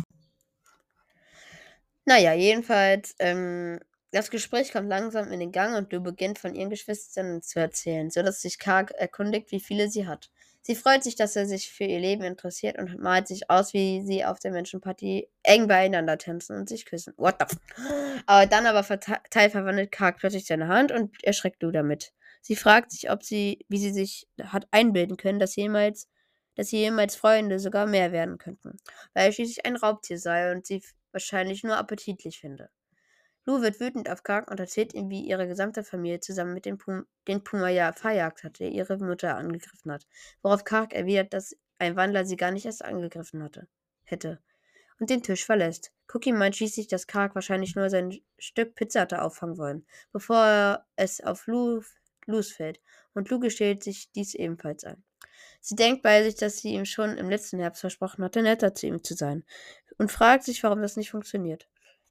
Naja, 2.05 2.35
jedenfalls, 2.35 3.15
ähm, 3.19 3.81
das 4.13 4.31
Gespräch 4.31 4.73
kommt 4.73 4.89
langsam 4.89 5.33
in 5.33 5.41
den 5.41 5.53
Gang 5.53 5.77
und 5.77 5.93
Lou 5.93 6.01
beginnt 6.01 6.39
von 6.39 6.55
ihren 6.55 6.71
Geschwistern 6.71 7.43
zu 7.43 7.59
erzählen, 7.59 8.11
sodass 8.11 8.43
sich 8.43 8.59
Kark 8.59 8.91
erkundigt, 8.93 9.51
wie 9.51 9.61
viele 9.61 9.89
sie 9.89 10.07
hat. 10.07 10.31
Sie 10.63 10.75
freut 10.75 11.03
sich, 11.03 11.17
dass 11.17 11.37
er 11.37 11.47
sich 11.47 11.71
für 11.71 11.85
ihr 11.85 12.01
Leben 12.01 12.23
interessiert 12.23 12.79
und 12.79 12.99
malt 12.99 13.29
sich 13.29 13.49
aus, 13.51 13.73
wie 13.73 14.03
sie 14.03 14.25
auf 14.25 14.39
der 14.39 14.53
Menschenparty 14.53 15.29
eng 15.43 15.69
beieinander 15.69 16.19
tanzen 16.19 16.57
und 16.57 16.69
sich 16.69 16.85
küssen. 16.85 17.15
What 17.17 17.37
the 17.41 17.47
f 17.47 18.23
Aber 18.27 18.47
dann 18.47 18.67
aber 18.67 18.85
teilverwandelt 19.31 19.91
Kark 19.91 20.19
plötzlich 20.19 20.47
seine 20.47 20.69
Hand 20.69 20.93
und 20.93 21.23
erschreckt 21.25 21.63
Lou 21.63 21.71
damit. 21.71 22.13
Sie 22.43 22.57
fragt 22.57 22.93
sich, 22.93 23.11
ob 23.11 23.23
sie, 23.23 23.65
wie 23.69 23.79
sie 23.79 23.93
sich 23.93 24.29
hat 24.43 24.67
einbilden 24.71 25.17
können, 25.17 25.39
dass 25.39 25.57
jemals, 25.57 26.09
dass 26.57 26.69
sie 26.69 26.79
jemals 26.79 27.17
Freunde 27.17 27.59
sogar 27.59 27.87
mehr 27.87 28.13
werden 28.13 28.39
könnten, 28.39 28.77
weil 29.15 29.27
er 29.27 29.33
schließlich 29.33 29.67
ein 29.67 29.77
Raubtier 29.77 30.19
sei 30.19 30.53
und 30.53 30.67
sie 30.67 30.83
wahrscheinlich 31.13 31.65
nur 31.65 31.77
appetitlich 31.77 32.39
finde. 32.41 32.71
Lou 33.47 33.63
wird 33.63 33.81
wütend 33.81 34.11
auf 34.11 34.23
Kark 34.23 34.51
und 34.51 34.61
erzählt 34.61 34.95
ihm, 34.95 35.09
wie 35.09 35.23
ihre 35.23 35.49
gesamte 35.49 35.83
Familie 35.83 36.21
zusammen 36.21 36.55
mit 36.55 36.67
dem 36.67 36.79
Pum 36.79 37.07
den 37.27 37.43
Puma 37.43 37.93
verjagt 37.93 38.45
hat, 38.45 38.61
der 38.61 38.71
ihre 38.71 38.99
Mutter 38.99 39.37
angegriffen 39.37 39.93
hat, 39.93 40.07
worauf 40.43 40.65
Kark 40.65 40.93
erwidert, 40.93 41.33
dass 41.33 41.57
ein 41.79 41.97
Wandler 41.97 42.25
sie 42.25 42.37
gar 42.37 42.51
nicht 42.51 42.67
erst 42.67 42.85
angegriffen 42.85 43.43
hatte, 43.43 43.67
hätte 44.05 44.41
und 45.01 45.11
den 45.11 45.23
Tisch 45.23 45.45
verlässt. 45.45 45.93
Cookie 46.13 46.33
meint 46.33 46.57
schließlich, 46.57 46.87
dass 46.89 47.07
Kark 47.07 47.35
wahrscheinlich 47.35 47.75
nur 47.75 47.89
sein 47.89 48.21
Stück 48.39 48.75
Pizza 48.75 49.01
hatte 49.01 49.23
auffangen 49.23 49.59
wollen, 49.59 49.87
bevor 50.13 50.85
es 50.97 51.21
auf 51.21 51.47
Lou, 51.47 51.83
Lous 52.27 52.53
fällt, 52.53 52.81
und 53.15 53.31
Lou 53.31 53.41
gesteht 53.41 53.83
sich 53.83 54.13
dies 54.13 54.35
ebenfalls 54.35 54.85
ein. 54.85 55.03
Sie 55.61 55.75
denkt 55.75 56.03
bei 56.03 56.23
sich, 56.23 56.37
dass 56.37 56.59
sie 56.59 56.75
ihm 56.75 56.85
schon 56.85 57.17
im 57.17 57.31
letzten 57.31 57.59
Herbst 57.59 57.81
versprochen 57.81 58.25
hatte, 58.25 58.43
netter 58.43 58.75
zu 58.75 58.87
ihm 58.87 59.03
zu 59.03 59.15
sein, 59.15 59.45
und 59.99 60.13
fragt 60.13 60.45
sich, 60.45 60.63
warum 60.63 60.83
das 60.83 60.97
nicht 60.97 61.11
funktioniert. 61.11 61.69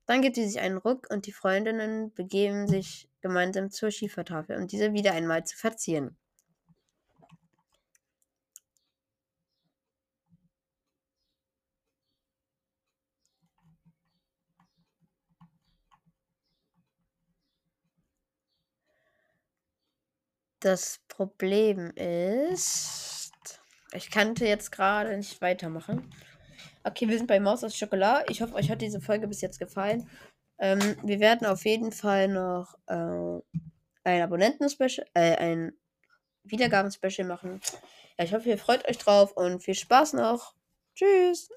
Dann 0.09 0.23
gibt 0.23 0.37
sie 0.37 0.47
sich 0.47 0.59
einen 0.59 0.79
Ruck 0.79 1.05
und 1.11 1.27
die 1.27 1.31
Freundinnen 1.31 2.11
begeben 2.15 2.67
sich 2.67 3.07
gemeinsam 3.21 3.69
zur 3.69 3.91
Schiefertafel, 3.91 4.57
um 4.57 4.65
diese 4.65 4.91
wieder 4.91 5.11
einmal 5.11 5.43
zu 5.43 5.55
verzieren. 5.55 6.17
Das 20.59 20.99
Problem 21.07 21.91
ist, 21.91 23.31
ich 23.93 24.09
kannte 24.09 24.47
jetzt 24.47 24.71
gerade 24.71 25.15
nicht 25.15 25.39
weitermachen. 25.39 26.11
Okay, 26.83 27.07
wir 27.07 27.17
sind 27.17 27.27
bei 27.27 27.39
Maus 27.39 27.63
aus 27.63 27.75
Schokolade. 27.75 28.25
Ich 28.29 28.41
hoffe, 28.41 28.55
euch 28.55 28.69
hat 28.71 28.81
diese 28.81 29.01
Folge 29.01 29.27
bis 29.27 29.41
jetzt 29.41 29.59
gefallen. 29.59 30.09
Ähm, 30.59 30.97
wir 31.03 31.19
werden 31.19 31.45
auf 31.45 31.65
jeden 31.65 31.91
Fall 31.91 32.27
noch 32.27 32.75
äh, 32.87 33.41
ein 34.03 34.21
Abonnenten-Special, 34.21 35.05
äh, 35.13 35.35
ein 35.35 35.73
Wiedergaben-Special 36.43 37.27
machen. 37.27 37.61
Ja, 38.17 38.25
ich 38.25 38.33
hoffe, 38.33 38.49
ihr 38.49 38.57
freut 38.57 38.87
euch 38.87 38.97
drauf 38.97 39.33
und 39.33 39.61
viel 39.61 39.75
Spaß 39.75 40.13
noch. 40.13 40.53
Tschüss. 40.95 41.49